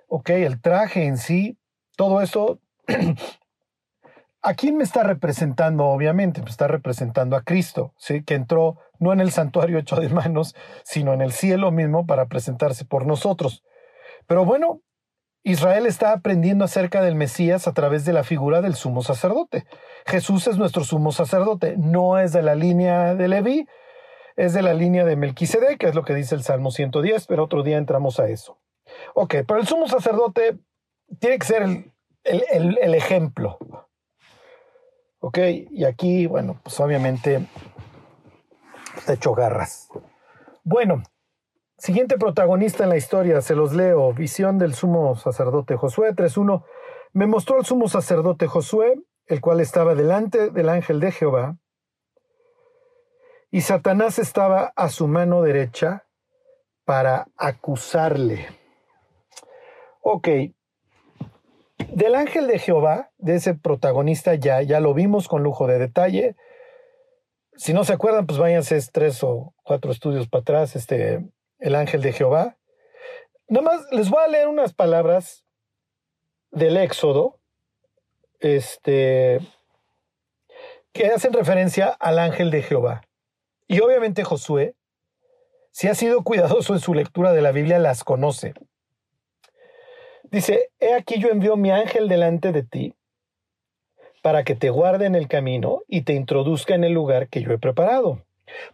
[0.07, 1.57] ok, el traje en sí,
[1.95, 2.59] todo eso.
[4.43, 5.85] ¿A quién me está representando?
[5.85, 8.23] Obviamente, me está representando a Cristo, ¿sí?
[8.23, 12.27] que entró no en el santuario hecho de manos, sino en el cielo mismo para
[12.27, 13.63] presentarse por nosotros.
[14.27, 14.81] Pero bueno,
[15.47, 19.65] Israel está aprendiendo acerca del Mesías a través de la figura del sumo sacerdote.
[20.05, 23.65] Jesús es nuestro sumo sacerdote, no es de la línea de Leví,
[24.35, 27.45] es de la línea de Melquisedec, que es lo que dice el Salmo 110, pero
[27.45, 28.59] otro día entramos a eso.
[29.13, 30.57] Ok, pero el sumo sacerdote
[31.17, 31.63] tiene que ser
[32.25, 33.57] el, ejemplo.
[35.19, 35.37] Ok,
[35.71, 37.47] y aquí, bueno, pues obviamente
[38.97, 39.87] está hecho garras.
[40.65, 41.03] Bueno,
[41.77, 44.11] Siguiente protagonista en la historia, se los leo.
[44.11, 46.63] Visión del sumo sacerdote Josué 3.1.
[47.13, 51.57] Me mostró el sumo sacerdote Josué, el cual estaba delante del ángel de Jehová,
[53.51, 56.07] y Satanás estaba a su mano derecha
[56.83, 58.47] para acusarle.
[60.01, 60.27] Ok,
[61.89, 66.35] del ángel de Jehová, de ese protagonista ya, ya lo vimos con lujo de detalle.
[67.55, 71.25] Si no se acuerdan, pues váyanse tres o cuatro estudios para atrás, este,
[71.59, 72.57] el ángel de Jehová.
[73.47, 75.45] Nada más les voy a leer unas palabras
[76.51, 77.39] del Éxodo,
[78.39, 79.39] este,
[80.91, 83.01] que hacen referencia al ángel de Jehová.
[83.67, 84.75] Y obviamente Josué,
[85.71, 88.53] si ha sido cuidadoso en su lectura de la Biblia, las conoce.
[90.23, 92.95] Dice, he aquí yo envío mi ángel delante de ti
[94.21, 97.51] para que te guarde en el camino y te introduzca en el lugar que yo
[97.51, 98.25] he preparado.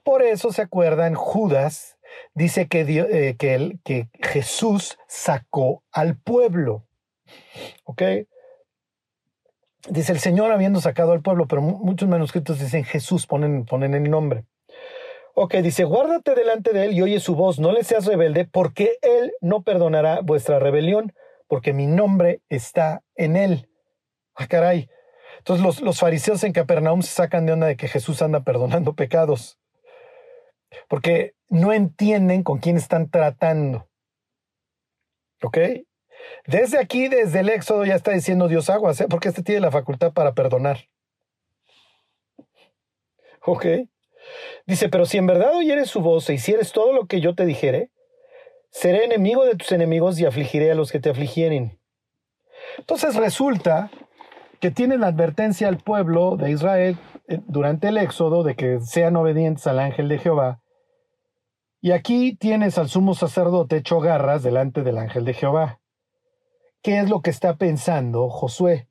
[0.04, 1.93] Por eso se acuerdan Judas
[2.34, 6.86] dice que, eh, que, que Jesús sacó al pueblo.
[7.84, 8.02] ¿Ok?
[9.90, 14.10] Dice el Señor habiendo sacado al pueblo, pero muchos manuscritos dicen Jesús, ponen, ponen el
[14.10, 14.46] nombre.
[15.36, 18.98] Ok, dice, guárdate delante de él y oye su voz, no le seas rebelde, porque
[19.02, 21.12] él no perdonará vuestra rebelión,
[21.48, 23.68] porque mi nombre está en él.
[24.36, 24.90] Ah, caray.
[25.40, 28.94] Entonces los, los fariseos en Capernaum se sacan de onda de que Jesús anda perdonando
[28.94, 29.58] pecados
[30.88, 33.88] porque no entienden con quién están tratando.
[35.42, 35.58] ¿Ok?
[36.48, 39.08] Desde aquí, desde el Éxodo, ya está diciendo Dios aguas, ¿eh?
[39.10, 40.90] porque este tiene la facultad para perdonar.
[43.46, 43.66] ¿Ok?
[44.66, 47.46] Dice, pero si en verdad oyeres su voz e hicieres todo lo que yo te
[47.46, 47.92] dijere,
[48.70, 51.80] seré enemigo de tus enemigos y afligiré a los que te afligieren.
[52.78, 53.92] Entonces resulta
[54.62, 59.18] que tiene la advertencia al pueblo de Israel eh, durante el Éxodo de que sean
[59.18, 60.63] obedientes al ángel de Jehová
[61.84, 65.82] y aquí tienes al sumo sacerdote hecho garras delante del ángel de Jehová.
[66.82, 68.88] ¿Qué es lo que está pensando Josué?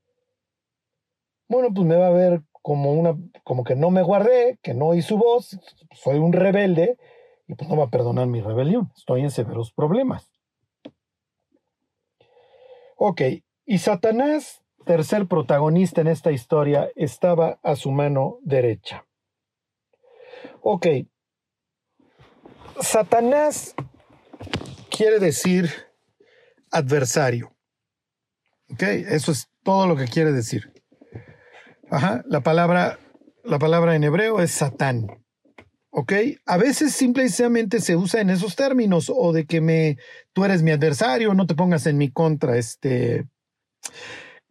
[1.49, 4.89] Bueno, pues me va a ver como una, como que no me guardé, que no
[4.89, 5.59] oí su voz,
[5.93, 6.99] soy un rebelde,
[7.49, 8.93] y pues no va a perdonar mi rebelión.
[8.95, 10.31] Estoy en severos problemas.
[12.97, 13.23] Ok,
[13.65, 19.07] y Satanás, tercer protagonista en esta historia, estaba a su mano derecha.
[20.61, 20.87] Ok,
[22.81, 23.75] Satanás
[24.91, 25.71] quiere decir
[26.71, 27.55] adversario.
[28.71, 28.83] ¿Ok?
[28.83, 30.73] Eso es todo lo que quiere decir.
[31.91, 32.99] Ajá, la palabra,
[33.45, 35.07] la palabra en hebreo es Satán.
[35.91, 36.13] ¿Ok?
[36.47, 39.99] A veces simplemente se usa en esos términos o de que me,
[40.33, 42.57] tú eres mi adversario, no te pongas en mi contra.
[42.57, 43.27] Este,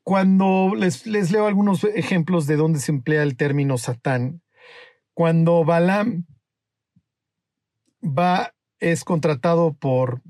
[0.03, 4.43] cuando les, les leo algunos ejemplos de dónde se emplea el término Satán,
[5.15, 6.27] cuando Balaam
[8.04, 10.22] va, es contratado por,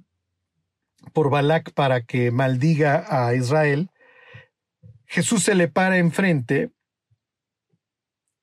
[1.13, 3.89] por Balak para que maldiga a Israel.
[5.05, 6.71] Jesús se le para enfrente.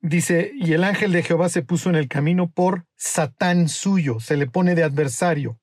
[0.01, 4.37] Dice, y el ángel de Jehová se puso en el camino por Satán suyo, se
[4.37, 5.59] le pone de adversario.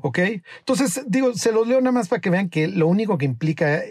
[0.00, 0.18] ¿Ok?
[0.58, 3.82] Entonces, digo, se los leo nada más para que vean que lo único que implica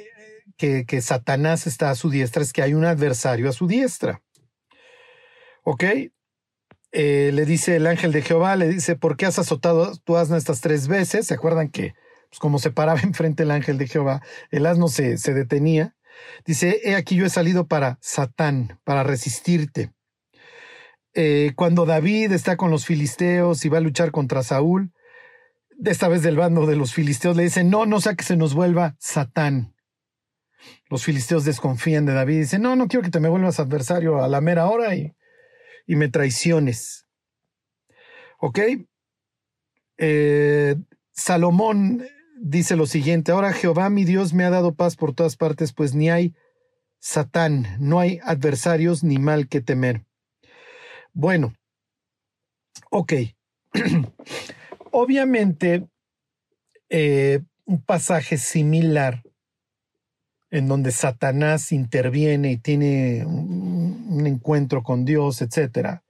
[0.58, 4.22] que, que Satanás está a su diestra es que hay un adversario a su diestra.
[5.64, 5.84] ¿Ok?
[6.96, 10.38] Eh, le dice el ángel de Jehová, le dice, ¿por qué has azotado tu asno
[10.38, 11.26] estas tres veces?
[11.26, 11.96] ¿Se acuerdan que,
[12.30, 15.96] pues, como se paraba enfrente el ángel de Jehová, el asno se, se detenía?
[16.46, 19.92] Dice, he aquí yo he salido para Satán, para resistirte.
[21.16, 24.94] Eh, cuando David está con los filisteos y va a luchar contra Saúl,
[25.84, 28.54] esta vez del bando de los filisteos, le dice, no, no sea que se nos
[28.54, 29.76] vuelva Satán.
[30.90, 34.24] Los filisteos desconfían de David y dicen, no, no quiero que te me vuelvas adversario
[34.24, 35.16] a la mera hora y
[35.86, 37.06] y me traiciones.
[38.40, 38.60] ¿Ok?
[39.98, 40.76] Eh,
[41.12, 42.06] Salomón
[42.42, 45.94] dice lo siguiente, ahora Jehová mi Dios me ha dado paz por todas partes, pues
[45.94, 46.34] ni hay
[47.00, 50.06] Satán, no hay adversarios ni mal que temer.
[51.14, 51.54] Bueno,
[52.90, 53.14] ok.
[54.92, 55.88] Obviamente,
[56.90, 59.22] eh, un pasaje similar
[60.50, 66.02] en donde Satanás interviene y tiene un, un encuentro con Dios, etc.,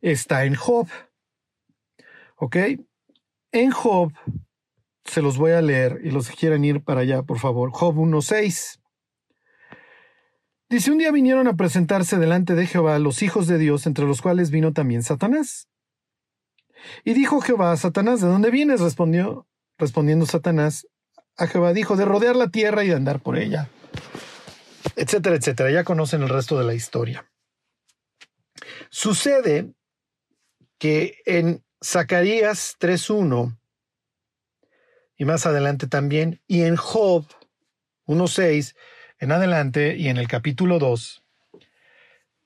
[0.00, 0.88] está en Job.
[2.36, 2.56] ¿Ok?
[3.52, 4.12] En Job,
[5.04, 7.70] se los voy a leer y los que quieran ir para allá, por favor.
[7.70, 8.80] Job 1.6.
[10.68, 14.20] Dice, un día vinieron a presentarse delante de Jehová los hijos de Dios, entre los
[14.20, 15.68] cuales vino también Satanás.
[17.04, 18.80] Y dijo Jehová a Satanás, ¿de dónde vienes?
[18.80, 19.46] Respondió,
[19.78, 20.86] respondiendo Satanás
[21.36, 23.68] a Jehová, dijo, de rodear la tierra y de andar por ella.
[24.94, 25.70] Etcétera, etcétera.
[25.70, 27.28] Ya conocen el resto de la historia.
[28.90, 29.72] Sucede
[30.78, 33.56] que en Zacarías 3.1
[35.18, 37.26] y más adelante también, y en Job
[38.06, 38.74] 1.6
[39.18, 41.22] en adelante y en el capítulo 2,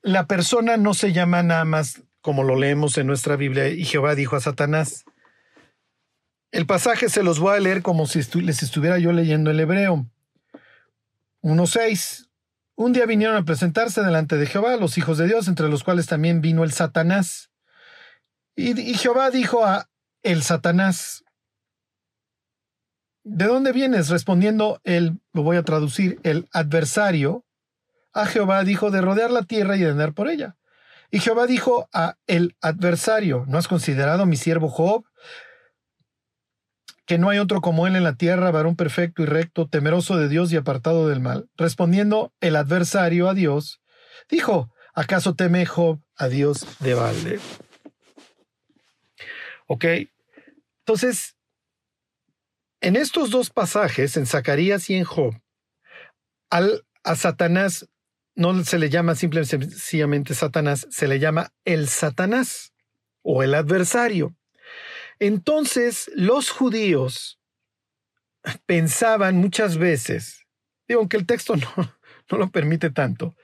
[0.03, 4.15] la persona no se llama nada más como lo leemos en nuestra Biblia, y Jehová
[4.15, 5.05] dijo a Satanás.
[6.51, 10.05] El pasaje se los voy a leer como si les estuviera yo leyendo el hebreo.
[11.41, 12.29] 1.6.
[12.75, 16.07] Un día vinieron a presentarse delante de Jehová los hijos de Dios, entre los cuales
[16.07, 17.51] también vino el Satanás.
[18.55, 19.89] Y, Jehová dijo a
[20.23, 21.23] el Satanás,
[23.23, 24.09] ¿de dónde vienes?
[24.09, 27.45] Respondiendo él, lo voy a traducir, el adversario,
[28.13, 30.57] a Jehová dijo de rodear la tierra y de andar por ella.
[31.11, 35.05] Y Jehová dijo a el adversario, ¿no has considerado mi siervo Job?
[37.11, 40.29] Que no hay otro como él en la tierra, varón perfecto y recto, temeroso de
[40.29, 41.49] Dios y apartado del mal.
[41.57, 43.81] Respondiendo el adversario a Dios,
[44.29, 47.41] dijo, ¿acaso teme Job a Dios de balde?
[49.67, 49.83] ¿Ok?
[50.79, 51.35] Entonces,
[52.79, 55.35] en estos dos pasajes, en Zacarías y en Job,
[56.49, 57.89] al, a Satanás
[58.35, 62.71] no se le llama simplemente sencillamente Satanás, se le llama el Satanás
[63.21, 64.33] o el adversario.
[65.21, 67.39] Entonces los judíos
[68.65, 70.47] pensaban muchas veces,
[70.87, 71.71] digo, aunque el texto no,
[72.31, 73.35] no lo permite tanto,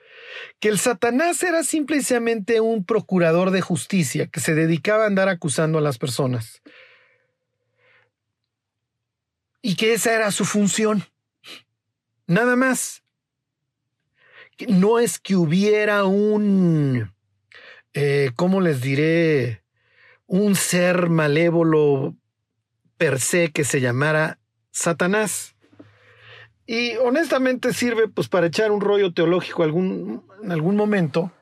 [0.58, 5.78] que el Satanás era simplemente un procurador de justicia que se dedicaba a andar acusando
[5.78, 6.62] a las personas.
[9.62, 11.04] Y que esa era su función.
[12.26, 13.04] Nada más
[14.66, 17.14] no es que hubiera un,
[17.92, 19.62] eh, ¿cómo les diré?
[20.28, 22.14] Un ser malévolo
[22.96, 24.38] per se que se llamara
[24.70, 25.56] Satanás.
[26.64, 31.32] Y honestamente sirve pues para echar un rollo teológico algún, en algún momento.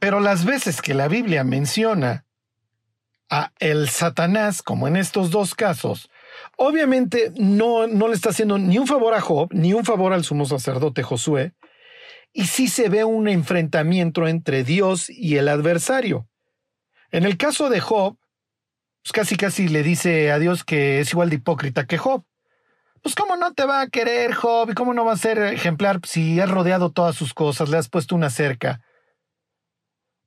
[0.00, 2.24] Pero las veces que la Biblia menciona
[3.30, 6.10] a el Satanás, como en estos dos casos,
[6.56, 10.24] Obviamente no, no le está haciendo ni un favor a Job, ni un favor al
[10.24, 11.52] sumo sacerdote Josué,
[12.32, 16.28] y sí se ve un enfrentamiento entre Dios y el adversario.
[17.10, 18.18] En el caso de Job,
[19.02, 22.24] pues casi casi le dice a Dios que es igual de hipócrita que Job.
[23.02, 26.00] Pues cómo no te va a querer Job y cómo no va a ser ejemplar
[26.04, 28.82] si has rodeado todas sus cosas, le has puesto una cerca.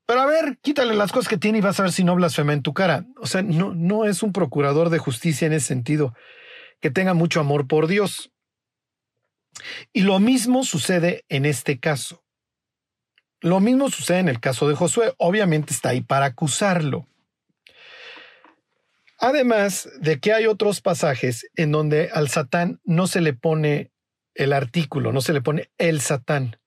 [0.08, 2.54] Pero a ver, quítale las cosas que tiene y vas a ver si no blasfema
[2.54, 3.06] en tu cara.
[3.18, 6.14] O sea, no, no es un procurador de justicia en ese sentido,
[6.80, 8.32] que tenga mucho amor por Dios.
[9.94, 12.21] Y lo mismo sucede en este caso.
[13.42, 15.14] Lo mismo sucede en el caso de Josué.
[15.18, 17.08] Obviamente está ahí para acusarlo.
[19.18, 23.92] Además de que hay otros pasajes en donde al Satán no se le pone
[24.36, 26.58] el artículo, no se le pone el Satán.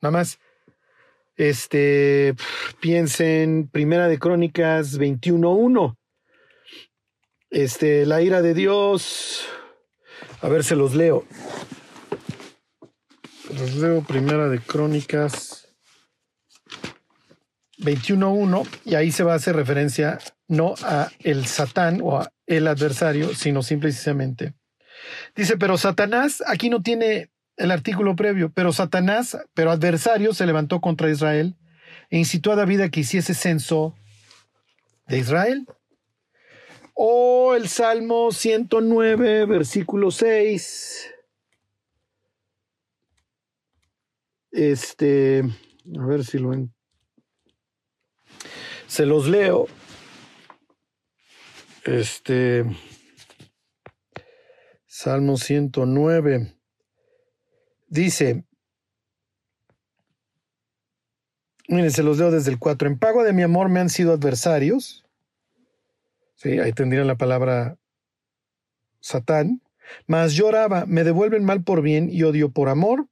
[0.00, 0.38] Nada más
[1.36, 2.34] este,
[2.80, 5.96] piensen, Primera de Crónicas 21.1.
[7.50, 9.46] Este, la ira de Dios.
[10.42, 11.24] A ver, se los leo.
[13.52, 15.63] Los leo Primera de Crónicas
[17.84, 20.18] 21.1 y ahí se va a hacer referencia
[20.48, 24.54] no a el Satán o a el adversario, sino simplemente.
[25.34, 30.80] Dice, pero Satanás aquí no tiene el artículo previo, pero Satanás, pero adversario, se levantó
[30.80, 31.56] contra Israel
[32.10, 33.94] e incitó a David a que hiciese censo
[35.06, 35.66] de Israel.
[36.94, 41.10] O el Salmo 109, versículo 6.
[44.52, 45.42] Este,
[45.98, 46.72] a ver si lo ven.
[48.94, 49.66] Se los leo.
[51.84, 52.64] Este,
[54.86, 56.54] Salmo 109.
[57.88, 58.44] Dice,
[61.66, 62.86] miren, se los leo desde el 4.
[62.86, 65.04] En pago de mi amor me han sido adversarios.
[66.36, 67.76] Sí, ahí tendría la palabra
[69.00, 69.60] Satán.
[70.06, 73.08] Mas lloraba, me devuelven mal por bien y odio por amor.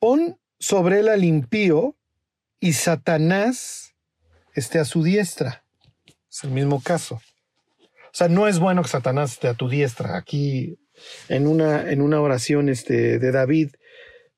[0.00, 1.96] pon sobre él al impío
[2.58, 3.89] y Satanás
[4.54, 5.62] esté a su diestra.
[6.30, 7.20] Es el mismo caso.
[8.12, 10.16] O sea, no es bueno que Satanás esté a tu diestra.
[10.16, 10.78] Aquí,
[11.28, 13.70] en una, en una oración este, de David,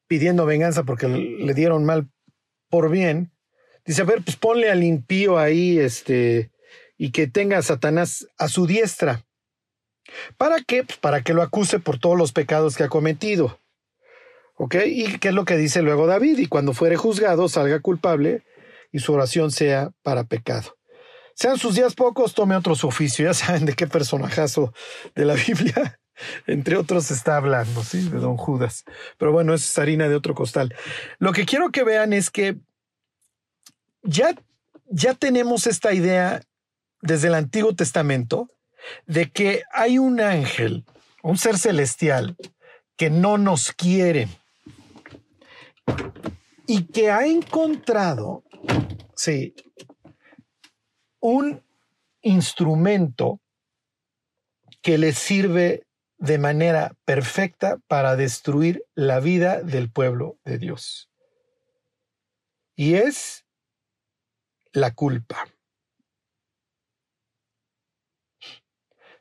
[0.06, 2.08] pidiendo venganza porque le dieron mal
[2.68, 3.32] por bien,
[3.84, 6.50] dice, a ver, pues ponle al impío ahí, este,
[6.96, 9.24] y que tenga a Satanás a su diestra.
[10.36, 10.84] ¿Para qué?
[10.84, 13.58] Pues para que lo acuse por todos los pecados que ha cometido.
[14.54, 14.76] ¿Ok?
[14.86, 16.38] ¿Y qué es lo que dice luego David?
[16.38, 18.42] Y cuando fuere juzgado, salga culpable
[18.92, 20.76] y su oración sea para pecado.
[21.34, 23.24] Sean sus días pocos, tome otro su oficio.
[23.24, 24.72] Ya saben de qué personajazo
[25.14, 25.98] de la Biblia,
[26.46, 28.08] entre otros, está hablando, ¿sí?
[28.08, 28.84] De don Judas.
[29.18, 30.74] Pero bueno, es harina de otro costal.
[31.18, 32.58] Lo que quiero que vean es que
[34.02, 34.34] ya,
[34.86, 36.42] ya tenemos esta idea
[37.00, 38.48] desde el Antiguo Testamento
[39.06, 40.84] de que hay un ángel,
[41.22, 42.36] un ser celestial,
[42.96, 44.28] que no nos quiere
[46.66, 48.44] y que ha encontrado,
[49.14, 49.54] sí,
[51.20, 51.64] un
[52.22, 53.40] instrumento
[54.80, 55.86] que le sirve
[56.18, 61.10] de manera perfecta para destruir la vida del pueblo de Dios.
[62.76, 63.44] Y es
[64.72, 65.46] la culpa.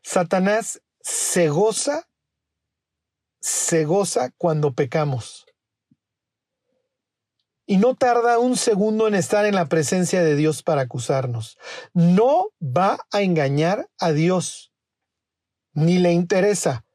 [0.04, 2.08] Satanás se goza,
[3.40, 5.46] se goza cuando pecamos.
[7.66, 11.58] Y no tarda un segundo en estar en la presencia de Dios para acusarnos.
[11.94, 14.72] No va a engañar a Dios,
[15.74, 16.86] ni le interesa.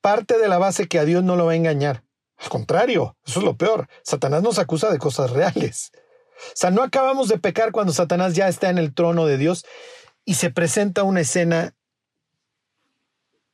[0.00, 2.04] Parte de la base que a Dios no lo va a engañar.
[2.38, 3.88] Al contrario, eso es lo peor.
[4.02, 5.90] Satanás nos acusa de cosas reales.
[6.36, 9.64] O sea, no acabamos de pecar cuando Satanás ya está en el trono de Dios
[10.24, 11.74] y se presenta una escena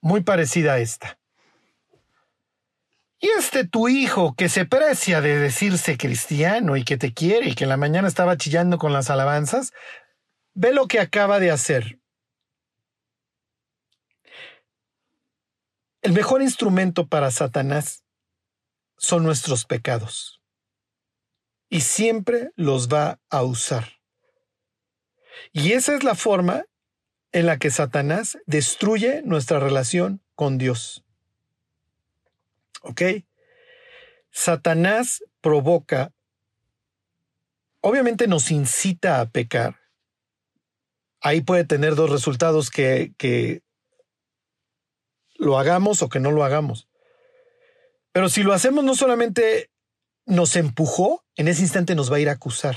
[0.01, 1.19] muy parecida a esta.
[3.23, 7.55] Y este tu hijo que se precia de decirse cristiano y que te quiere y
[7.55, 9.73] que en la mañana estaba chillando con las alabanzas,
[10.55, 12.01] ve lo que acaba de hacer.
[16.01, 18.03] El mejor instrumento para Satanás
[18.99, 20.43] son nuestros pecados.
[21.69, 24.01] Y siempre los va a usar.
[25.53, 26.65] Y esa es la forma
[27.31, 31.05] en la que Satanás destruye nuestra relación con Dios.
[32.83, 33.03] ¿Ok?
[34.31, 36.13] Satanás provoca,
[37.81, 39.81] obviamente nos incita a pecar.
[41.21, 43.63] Ahí puede tener dos resultados que, que
[45.35, 46.89] lo hagamos o que no lo hagamos.
[48.13, 49.71] Pero si lo hacemos no solamente
[50.27, 52.77] nos empujó, en ese instante nos va a ir a acusar.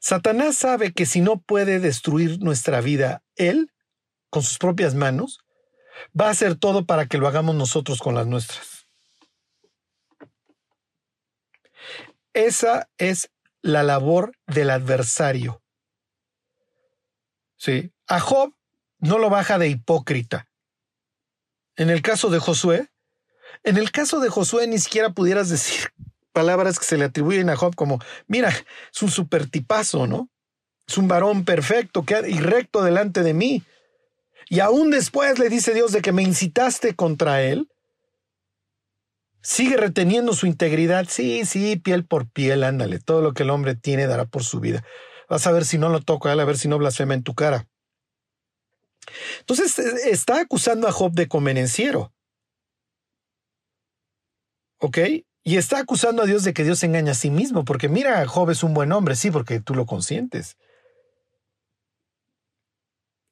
[0.00, 3.72] Satanás sabe que si no puede destruir nuestra vida él,
[4.30, 5.43] con sus propias manos,
[6.18, 8.86] va a hacer todo para que lo hagamos nosotros con las nuestras.
[12.32, 13.30] Esa es
[13.62, 15.62] la labor del adversario.
[17.56, 18.52] Sí, a Job
[18.98, 20.48] no lo baja de hipócrita.
[21.76, 22.90] En el caso de Josué,
[23.62, 25.92] en el caso de Josué ni siquiera pudieras decir
[26.32, 30.28] palabras que se le atribuyen a Job como, mira, es un super tipazo, ¿no?
[30.86, 33.62] Es un varón perfecto y recto delante de mí.
[34.48, 37.68] Y aún después le dice Dios de que me incitaste contra él.
[39.42, 41.06] Sigue reteniendo su integridad.
[41.08, 42.98] Sí, sí, piel por piel, ándale.
[42.98, 44.84] Todo lo que el hombre tiene dará por su vida.
[45.28, 47.66] Vas a ver si no lo toca, a ver si no blasfema en tu cara.
[49.40, 52.12] Entonces está acusando a Job de convenenciero.
[54.78, 54.98] ¿Ok?
[55.42, 58.50] Y está acusando a Dios de que Dios engaña a sí mismo, porque mira, Job
[58.50, 60.56] es un buen hombre, sí, porque tú lo consientes.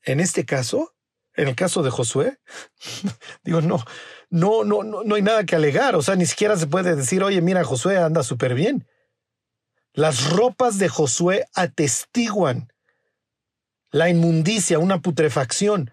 [0.03, 0.95] En este caso,
[1.35, 2.39] en el caso de Josué,
[3.45, 3.85] digo, no,
[4.31, 7.41] no, no, no, hay nada que alegar, o sea, ni siquiera se puede decir, oye,
[7.41, 8.87] mira, Josué anda súper bien.
[9.93, 12.73] Las ropas de Josué atestiguan
[13.91, 15.93] la inmundicia, una putrefacción.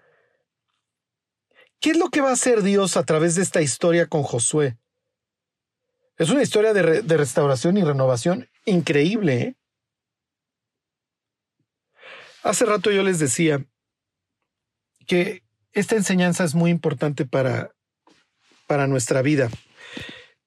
[1.82, 4.78] ¿Qué es lo que va a hacer Dios a través de esta historia con Josué?
[6.18, 9.42] Es una historia de, restauración y renovación increíble.
[9.42, 9.56] ¿eh?
[12.44, 13.66] Hace rato yo les decía
[15.10, 17.76] que esta enseñanza es muy importante para,
[18.68, 19.50] para nuestra vida.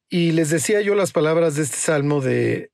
[0.09, 2.71] Y les decía yo las palabras de este salmo de,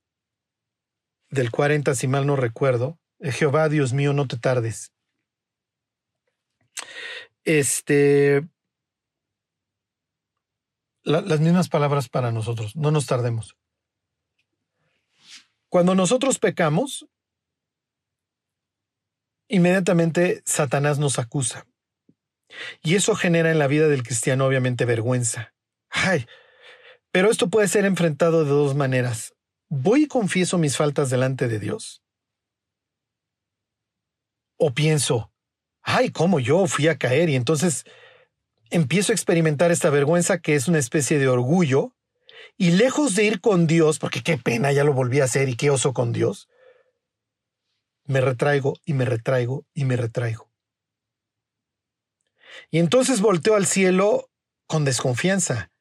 [1.31, 2.99] del 40, si mal no recuerdo.
[3.19, 4.93] Jehová, Dios mío, no te tardes.
[7.43, 8.47] Este,
[11.01, 13.57] las mismas palabras para nosotros, no nos tardemos.
[15.69, 17.07] Cuando nosotros pecamos,
[19.47, 21.65] inmediatamente Satanás nos acusa.
[22.81, 25.53] Y eso genera en la vida del cristiano obviamente vergüenza.
[25.89, 26.25] Ay,
[27.11, 29.33] Pero esto puede ser enfrentado de dos maneras.
[29.69, 32.03] ¿Voy y confieso mis faltas delante de Dios?
[34.57, 35.31] ¿O pienso,
[35.81, 37.85] ay, cómo yo fui a caer y entonces
[38.69, 41.95] empiezo a experimentar esta vergüenza que es una especie de orgullo
[42.57, 45.55] y lejos de ir con Dios, porque qué pena, ya lo volví a hacer y
[45.55, 46.47] qué oso con Dios,
[48.05, 50.48] me retraigo y me retraigo y me retraigo.
[52.71, 54.29] Y entonces volteo al cielo
[54.67, 55.71] con desconfianza,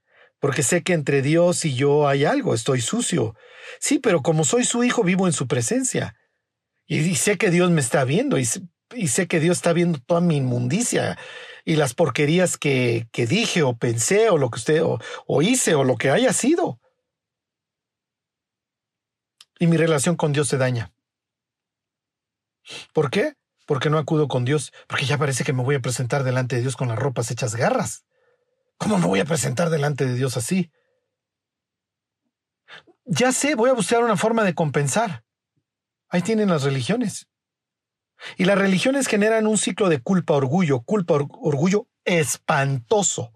[0.41, 3.35] porque sé que entre Dios y yo hay algo, estoy sucio.
[3.81, 6.17] Sí, pero como soy su hijo, vivo en su presencia.
[6.87, 10.37] Y, sé que Dios me está viendo y, sé que Dios está viendo toda mi
[10.37, 11.19] inmundicia
[11.67, 15.85] y las porquerías que, que dije o pensé o lo que usted o hice o
[15.85, 16.81] lo que haya sido.
[19.59, 20.93] Y mi relación con Dios se daña.
[22.93, 23.35] ¿Por qué?
[23.69, 26.63] Porque no acudo con Dios, porque ya parece que me voy a presentar delante de
[26.63, 28.07] Dios con las ropas hechas garras.
[28.79, 30.73] ¿Cómo me voy a presentar delante de Dios así?
[33.05, 35.23] Ya sé, voy a buscar una forma de compensar.
[36.09, 37.29] Ahí tienen las religiones.
[38.39, 43.35] Y las religiones generan un ciclo de culpa, orgullo, culpa, orgullo espantoso.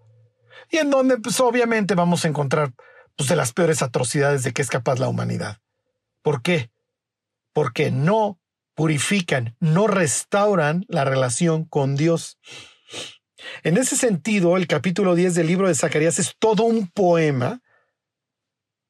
[0.71, 2.73] Y en donde, pues obviamente vamos a encontrar
[3.15, 5.59] pues, de las peores atrocidades de que es capaz la humanidad.
[6.23, 6.71] ¿Por qué?
[7.53, 8.39] Porque no
[8.75, 12.39] purifican, no restauran la relación con Dios.
[13.63, 17.61] En ese sentido, el capítulo 10 del libro de Zacarías es todo un poema.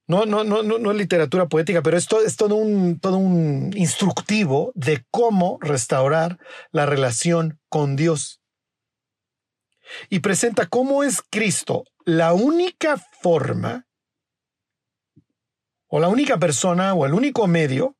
[0.05, 4.71] No, no, no, no, es literatura poética, pero es, es todo, un, todo un instructivo
[4.75, 6.39] de cómo restaurar
[6.71, 8.41] la relación con Dios.
[10.09, 13.87] Y presenta cómo es Cristo la única forma
[15.87, 17.95] o la única persona o el único medio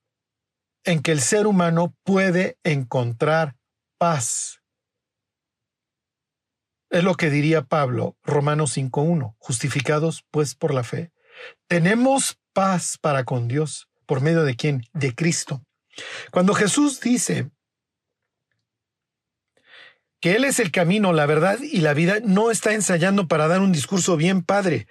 [0.84, 3.56] en que el ser humano puede encontrar
[3.98, 4.62] paz.
[6.90, 11.12] Es lo que diría Pablo, Romanos 5.1, justificados pues por la fe.
[11.68, 13.90] Tenemos paz para con Dios.
[14.06, 14.84] ¿Por medio de quién?
[14.94, 15.64] De Cristo.
[16.32, 17.50] Cuando Jesús dice
[20.20, 23.62] que Él es el camino, la verdad y la vida, no está ensayando para dar
[23.62, 24.88] un discurso bien padre.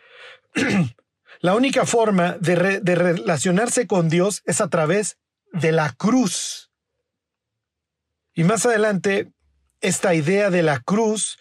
[1.40, 5.18] la única forma de, de relacionarse con Dios es a través
[5.52, 6.70] de la cruz.
[8.34, 9.32] Y más adelante,
[9.80, 11.38] esta idea de la cruz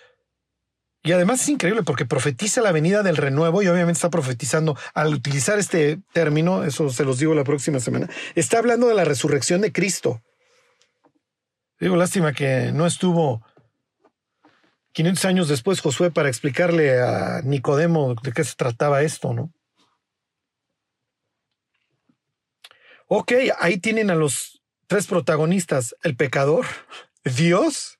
[1.03, 5.13] y además es increíble porque profetiza la venida del renuevo y obviamente está profetizando al
[5.13, 9.61] utilizar este término, eso se los digo la próxima semana, está hablando de la resurrección
[9.61, 10.21] de Cristo.
[11.79, 13.43] Digo, lástima que no estuvo
[14.91, 19.51] 500 años después Josué para explicarle a Nicodemo de qué se trataba esto, ¿no?
[23.13, 26.65] Ok, ahí tienen a los tres protagonistas, el pecador,
[27.25, 27.99] Dios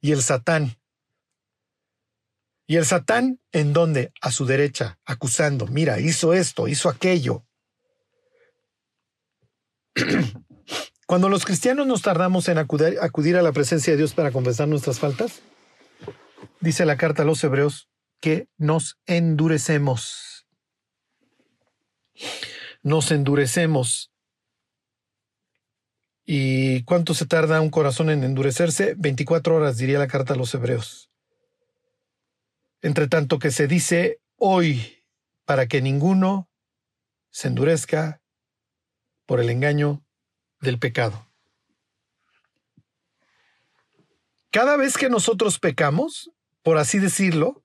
[0.00, 0.78] y el Satán.
[2.66, 4.14] Y el Satán, ¿en dónde?
[4.22, 7.44] A su derecha, acusando, mira, hizo esto, hizo aquello.
[11.06, 14.66] Cuando los cristianos nos tardamos en acudir, acudir, a la presencia de Dios para confesar
[14.66, 15.42] nuestras faltas,
[16.60, 17.90] dice la carta a los hebreos
[18.22, 20.46] que nos endurecemos.
[22.86, 24.12] Nos endurecemos.
[26.24, 28.94] ¿Y cuánto se tarda un corazón en endurecerse?
[28.96, 31.06] 24 horas, diría la carta a los hebreos
[32.86, 35.02] entre tanto que se dice hoy
[35.44, 36.48] para que ninguno
[37.30, 38.20] se endurezca
[39.26, 40.04] por el engaño
[40.60, 41.26] del pecado.
[44.52, 46.30] Cada vez que nosotros pecamos,
[46.62, 47.62] por así decirlo,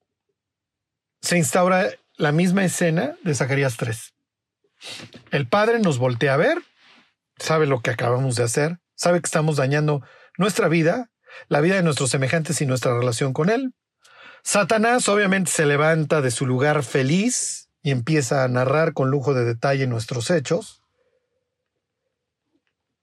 [1.22, 4.16] se instaura la misma escena de Zacarías 3.
[5.32, 6.62] El Padre nos voltea a ver,
[7.38, 10.02] sabe lo que acabamos de hacer, sabe que estamos dañando
[10.38, 11.12] nuestra vida,
[11.48, 13.74] la vida de nuestros semejantes y nuestra relación con Él.
[14.44, 19.46] Satanás obviamente se levanta de su lugar feliz y empieza a narrar con lujo de
[19.46, 20.82] detalle nuestros hechos.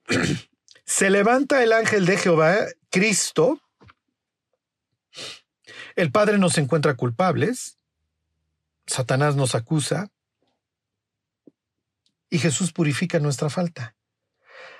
[0.85, 2.57] se levanta el ángel de Jehová,
[2.91, 3.61] Cristo.
[5.97, 7.79] El Padre nos encuentra culpables.
[8.87, 10.11] Satanás nos acusa.
[12.31, 13.95] Y Jesús purifica nuestra falta.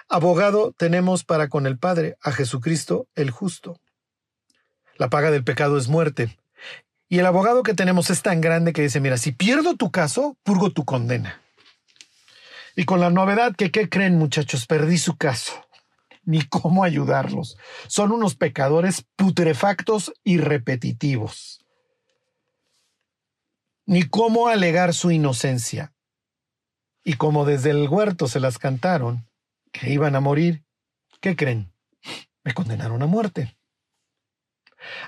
[0.09, 3.81] Abogado tenemos para con el Padre a Jesucristo el justo.
[4.97, 6.37] La paga del pecado es muerte,
[7.09, 10.37] y el abogado que tenemos es tan grande que dice, mira, si pierdo tu caso,
[10.43, 11.41] purgo tu condena.
[12.77, 14.67] Y con la novedad que, ¿qué creen muchachos?
[14.67, 15.53] Perdí su caso.
[16.25, 17.57] Ni cómo ayudarlos.
[17.87, 21.65] Son unos pecadores putrefactos y repetitivos.
[23.87, 25.95] Ni cómo alegar su inocencia.
[27.09, 29.27] Y como desde el huerto se las cantaron,
[29.73, 30.63] que iban a morir,
[31.23, 31.73] ¿qué creen?
[32.45, 33.57] Me condenaron a muerte.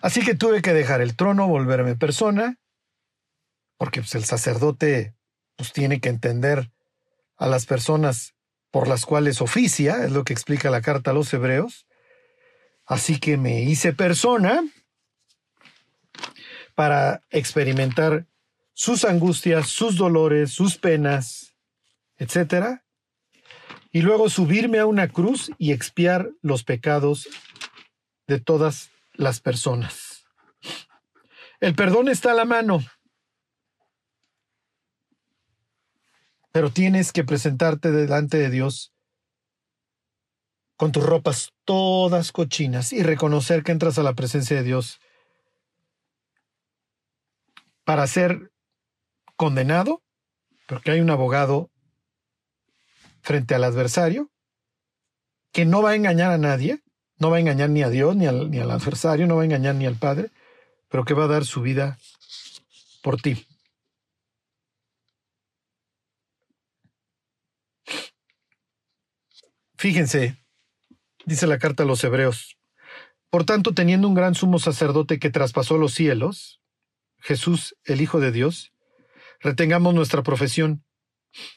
[0.01, 2.59] Así que tuve que dejar el trono, volverme persona,
[3.77, 5.15] porque pues, el sacerdote
[5.57, 6.71] pues, tiene que entender
[7.37, 8.35] a las personas
[8.71, 11.87] por las cuales oficia, es lo que explica la carta a los hebreos.
[12.87, 14.65] Así que me hice persona
[16.75, 18.25] para experimentar
[18.73, 21.50] sus angustias, sus dolores, sus penas,
[22.21, 22.83] etc.
[23.91, 27.29] Y luego subirme a una cruz y expiar los pecados
[28.29, 30.25] de todas las personas.
[31.59, 32.81] El perdón está a la mano,
[36.53, 38.93] pero tienes que presentarte delante de Dios
[40.77, 45.01] con tus ropas todas cochinas y reconocer que entras a la presencia de Dios
[47.85, 48.53] para ser
[49.37, 50.03] condenado,
[50.67, 51.71] porque hay un abogado
[53.23, 54.31] frente al adversario
[55.53, 56.81] que no va a engañar a nadie,
[57.19, 59.45] no va a engañar ni a Dios, ni al, ni al adversario, no va a
[59.45, 60.31] engañar ni al Padre,
[60.89, 61.99] pero que va a dar su vida
[63.03, 63.47] por ti.
[69.77, 70.37] Fíjense,
[71.25, 72.59] dice la carta a los hebreos,
[73.31, 76.61] por tanto, teniendo un gran sumo sacerdote que traspasó los cielos,
[77.19, 78.73] Jesús, el Hijo de Dios,
[79.39, 80.85] retengamos nuestra profesión,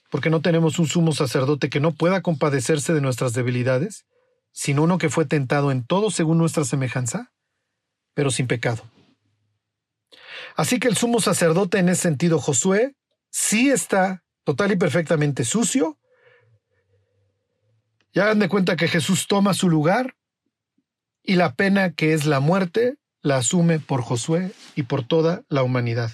[0.09, 4.05] porque no tenemos un sumo sacerdote que no pueda compadecerse de nuestras debilidades,
[4.51, 7.31] sino uno que fue tentado en todo según nuestra semejanza,
[8.13, 8.83] pero sin pecado.
[10.55, 12.95] Así que el sumo sacerdote en ese sentido, Josué,
[13.31, 15.97] sí está total y perfectamente sucio,
[18.13, 20.15] ya dan de cuenta que Jesús toma su lugar
[21.23, 25.63] y la pena que es la muerte la asume por Josué y por toda la
[25.63, 26.11] humanidad.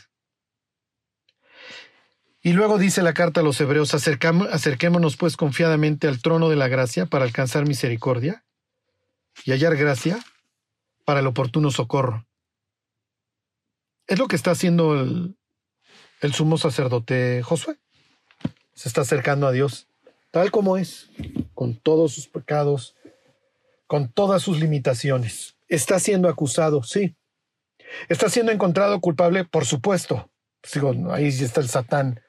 [2.42, 6.70] Y luego dice la carta a los hebreos, acerquémonos pues confiadamente al trono de la
[6.70, 8.46] gracia para alcanzar misericordia
[9.44, 10.20] y hallar gracia
[11.04, 12.26] para el oportuno socorro.
[14.08, 17.78] Es lo que está haciendo el, sumo sacerdote Josué.
[18.74, 19.88] Se está acercando a Dios
[20.32, 21.10] tal como es,
[21.54, 22.96] con todos sus pecados,
[23.86, 25.58] con todas sus limitaciones.
[25.68, 27.18] Está siendo acusado, sí.
[28.08, 30.30] Está siendo encontrado culpable, por supuesto.
[31.12, 32.22] ahí está el Satán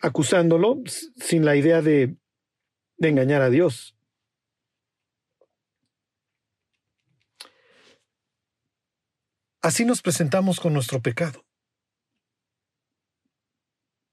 [0.00, 0.82] acusándolo
[1.16, 2.16] sin la idea de,
[2.96, 3.96] de engañar a Dios.
[9.62, 11.44] Así nos presentamos con nuestro pecado,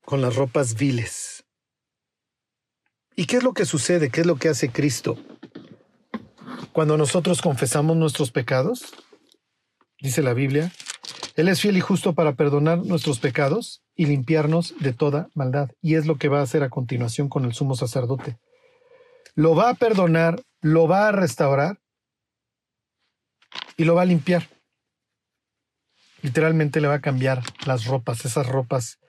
[0.04, 1.34] con las ropas viles
[3.16, 4.10] ¿Y qué es lo que sucede?
[4.10, 5.18] ¿Qué es lo que hace Cristo?
[6.72, 8.94] Cuando nosotros confesamos nuestros pecados,
[10.00, 10.72] dice la Biblia,
[11.36, 15.72] Él es fiel y justo para perdonar nuestros pecados y limpiarnos de toda maldad.
[15.82, 18.38] Y es lo que va a hacer a continuación con el sumo sacerdote.
[19.36, 21.80] Lo va a perdonar, lo va a restaurar
[23.78, 24.48] y lo va a limpiar.
[26.22, 29.00] Literalmente le va a cambiar las ropas, esas ropas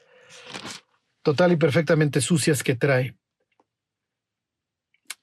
[1.22, 3.16] total y perfectamente sucias que trae.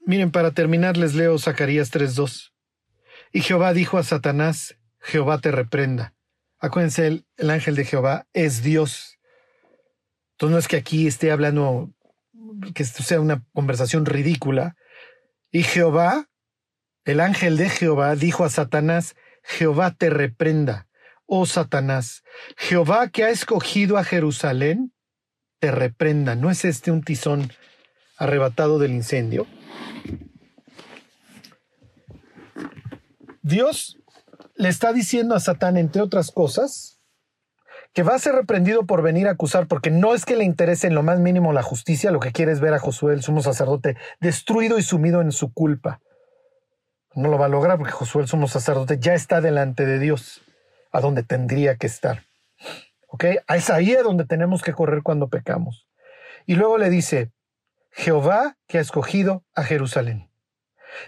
[0.06, 2.52] Miren, para terminar les leo Zacarías 3.2.
[3.32, 6.16] Y Jehová dijo a Satanás, Jehová te reprenda.
[6.60, 9.20] Acuérdense, el, el, ángel de Jehová es Dios.
[10.42, 11.94] Entonces no es que aquí esté hablando,
[12.74, 14.76] que esto sea una conversación ridícula.
[15.52, 16.32] Y Jehová,
[17.06, 20.88] el ángel de Jehová, dijo a Satanás, Jehová te reprenda.
[21.28, 22.24] Oh Satanás,
[22.58, 24.96] Jehová que ha escogido a Jerusalén,
[25.60, 26.34] te reprenda.
[26.34, 27.54] ¿No es este un tizón
[28.18, 29.46] arrebatado del incendio?
[33.44, 34.00] Dios
[34.56, 37.00] le está diciendo a Satán, entre otras cosas,
[37.94, 40.88] que va a ser reprendido por venir a acusar, porque no es que le interese
[40.88, 43.42] en lo más mínimo la justicia, lo que quiere es ver a Josué, el sumo
[43.42, 46.00] sacerdote, destruido y sumido en su culpa.
[47.14, 50.42] No lo va a lograr porque Josué, el sumo sacerdote, ya está delante de Dios,
[50.92, 52.24] a donde tendría que estar.
[53.08, 53.26] ¿Ok?
[53.50, 55.88] Es ahí a donde tenemos que correr cuando pecamos.
[56.46, 57.32] Y luego le dice,
[57.92, 60.30] Jehová que ha escogido a Jerusalén.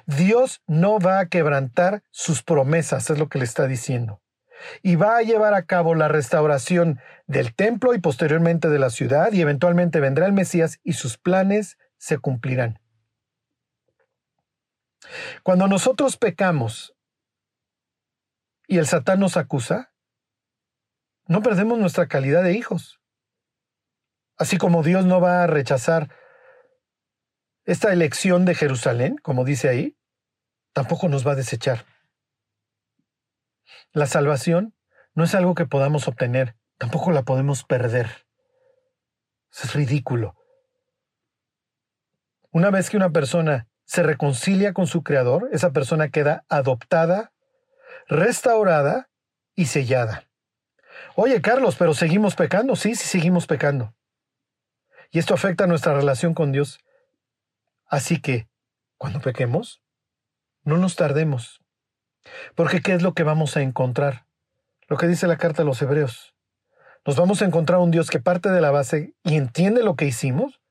[0.05, 4.22] Dios no va a quebrantar sus promesas, es lo que le está diciendo.
[4.81, 9.31] Y va a llevar a cabo la restauración del templo y posteriormente de la ciudad
[9.31, 12.79] y eventualmente vendrá el Mesías y sus planes se cumplirán.
[15.43, 16.95] Cuando nosotros pecamos
[18.67, 19.93] y el Satán nos acusa,
[21.27, 22.99] no perdemos nuestra calidad de hijos.
[24.37, 26.09] Así como Dios no va a rechazar
[27.65, 29.97] esta elección de Jerusalén, como dice ahí,
[30.73, 31.85] tampoco nos va a desechar.
[33.93, 34.73] La salvación
[35.13, 38.25] no es algo que podamos obtener, tampoco la podemos perder.
[39.51, 40.35] es ridículo.
[42.49, 47.33] Una vez que una persona se reconcilia con su Creador, esa persona queda adoptada,
[48.07, 49.09] restaurada
[49.55, 50.27] y sellada.
[51.15, 52.75] Oye, Carlos, pero seguimos pecando.
[52.75, 53.93] Sí, sí, seguimos pecando.
[55.11, 56.79] Y esto afecta nuestra relación con Dios.
[57.85, 58.47] Así que,
[58.97, 59.83] cuando pequemos,
[60.63, 61.62] no nos tardemos.
[62.55, 64.25] Porque ¿qué es lo que vamos a encontrar?
[64.87, 66.35] Lo que dice la carta a los hebreos.
[67.05, 70.05] Nos vamos a encontrar un Dios que parte de la base y entiende lo que
[70.05, 70.61] hicimos,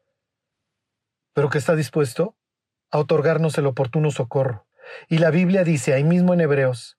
[1.35, 2.37] pero que está dispuesto
[2.91, 4.67] a otorgarnos el oportuno socorro.
[5.09, 6.99] Y la Biblia dice ahí mismo en Hebreos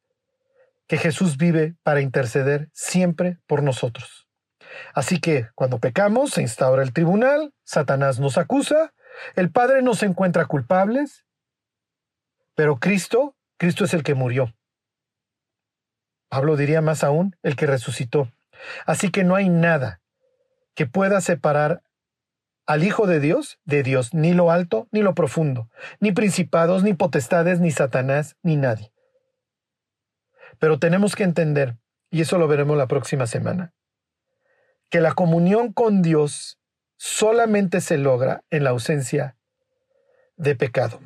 [0.88, 4.28] que Jesús vive para interceder siempre por nosotros.
[4.93, 8.93] Así que cuando pecamos se instaura el tribunal, Satanás nos acusa,
[9.36, 11.26] el Padre nos encuentra culpables,
[12.56, 14.54] pero Cristo, Cristo es el que murió.
[16.30, 18.32] Pablo diría más aún, el que resucitó.
[18.86, 20.01] Así que no hay nada
[20.76, 21.84] que pueda separar
[22.66, 26.93] al Hijo de Dios de Dios, ni lo alto ni lo profundo, ni principados, ni
[26.93, 28.91] potestades, ni Satanás, ni nadie.
[30.60, 31.78] Pero tenemos que entender,
[32.10, 33.74] y eso lo veremos la próxima semana,
[34.89, 36.60] que la comunión con Dios
[36.97, 39.38] solamente se logra en la ausencia
[40.38, 40.99] de pecado.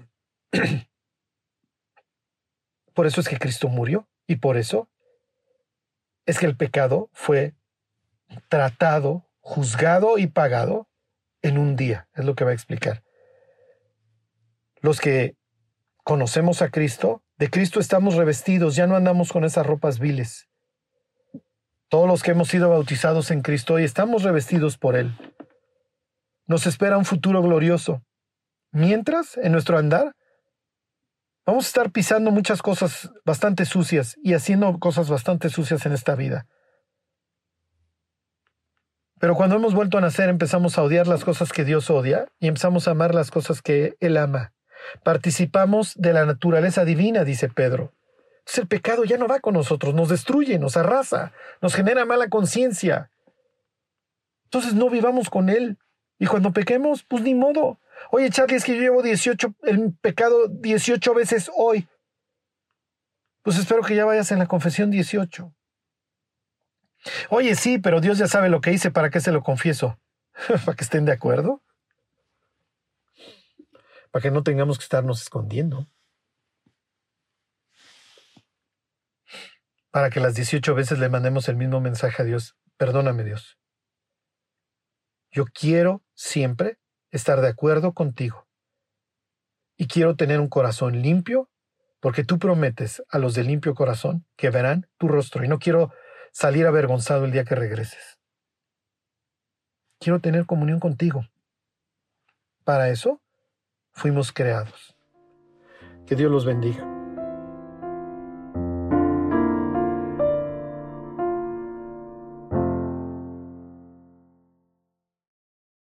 [2.97, 4.89] por eso es que Cristo murió y por eso
[6.25, 7.53] es que el pecado fue
[8.49, 10.89] tratado, juzgado y pagado
[11.43, 13.03] en un día, es lo que va a explicar.
[14.81, 15.35] Los que
[16.03, 20.49] conocemos a Cristo, de Cristo estamos revestidos, ya no andamos con esas ropas viles.
[21.89, 25.15] Todos los que hemos sido bautizados en Cristo hoy estamos revestidos por Él.
[26.47, 28.01] Nos espera un futuro glorioso.
[28.71, 30.15] Mientras, en nuestro andar,
[31.47, 36.13] Vamos a estar pisando muchas cosas bastante sucias y haciendo cosas bastante sucias en esta
[36.13, 36.45] vida.
[39.17, 42.49] Pero cuando hemos vuelto a nacer empezamos a odiar las cosas que Dios odia y
[42.49, 44.51] empezamos a amar las cosas que Él ama.
[45.05, 47.93] Participamos de la naturaleza divina, dice Pedro.
[48.39, 51.31] Entonces el pecado ya no va con nosotros, nos destruye, nos arrasa,
[51.61, 53.09] nos genera mala conciencia.
[54.43, 55.77] Entonces no vivamos con Él.
[56.19, 57.79] Y cuando pequemos, pues ni modo.
[58.11, 61.87] Oye, Charlie, es que yo llevo 18, el pecado 18 veces hoy.
[63.41, 65.53] Pues espero que ya vayas en la confesión 18.
[67.29, 69.99] Oye, sí, pero Dios ya sabe lo que hice, ¿para qué se lo confieso?
[70.65, 71.63] ¿Para que estén de acuerdo?
[74.11, 75.87] Para que no tengamos que estarnos escondiendo.
[79.91, 82.55] Para que las 18 veces le mandemos el mismo mensaje a Dios.
[82.77, 83.57] Perdóname, Dios.
[85.31, 86.77] Yo quiero siempre
[87.11, 88.47] estar de acuerdo contigo.
[89.77, 91.49] Y quiero tener un corazón limpio,
[91.99, 95.43] porque tú prometes a los de limpio corazón que verán tu rostro.
[95.43, 95.91] Y no quiero
[96.31, 98.17] salir avergonzado el día que regreses.
[99.99, 101.27] Quiero tener comunión contigo.
[102.63, 103.21] Para eso
[103.93, 104.95] fuimos creados.
[106.05, 106.96] Que Dios los bendiga.